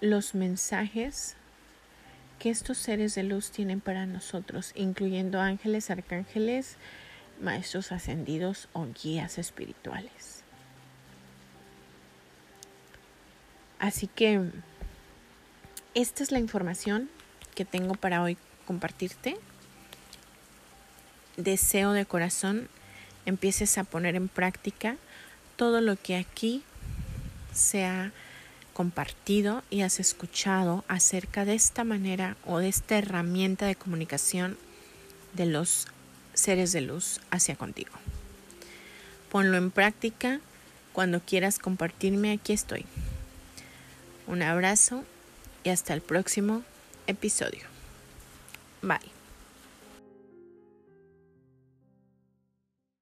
los 0.00 0.36
mensajes 0.36 1.34
que 2.38 2.50
estos 2.50 2.78
seres 2.78 3.16
de 3.16 3.24
luz 3.24 3.50
tienen 3.50 3.80
para 3.80 4.06
nosotros, 4.06 4.70
incluyendo 4.76 5.40
ángeles, 5.40 5.90
arcángeles, 5.90 6.76
maestros 7.40 7.90
ascendidos 7.90 8.68
o 8.72 8.86
guías 8.86 9.36
espirituales. 9.36 10.44
Así 13.80 14.06
que 14.06 14.48
esta 15.94 16.22
es 16.22 16.32
la 16.32 16.38
información 16.38 17.10
que 17.54 17.64
tengo 17.64 17.94
para 17.94 18.22
hoy 18.22 18.36
compartirte. 18.66 19.36
Deseo 21.36 21.92
de 21.92 22.06
corazón 22.06 22.68
empieces 23.26 23.76
a 23.78 23.84
poner 23.84 24.14
en 24.14 24.28
práctica 24.28 24.96
todo 25.56 25.80
lo 25.80 25.96
que 25.96 26.16
aquí 26.16 26.62
se 27.52 27.84
ha 27.84 28.12
compartido 28.72 29.62
y 29.68 29.82
has 29.82 30.00
escuchado 30.00 30.84
acerca 30.88 31.44
de 31.44 31.54
esta 31.54 31.84
manera 31.84 32.36
o 32.46 32.58
de 32.58 32.68
esta 32.68 32.96
herramienta 32.96 33.66
de 33.66 33.74
comunicación 33.74 34.56
de 35.34 35.46
los 35.46 35.86
seres 36.34 36.72
de 36.72 36.80
luz 36.80 37.20
hacia 37.30 37.56
contigo. 37.56 37.92
Ponlo 39.30 39.56
en 39.56 39.70
práctica. 39.70 40.40
Cuando 40.92 41.20
quieras 41.20 41.58
compartirme, 41.58 42.32
aquí 42.32 42.52
estoy. 42.52 42.84
Un 44.26 44.42
abrazo 44.42 45.04
y 45.64 45.70
hasta 45.70 45.94
el 45.94 46.00
próximo 46.00 46.62
episodio. 47.06 47.62
Bye. 48.82 49.19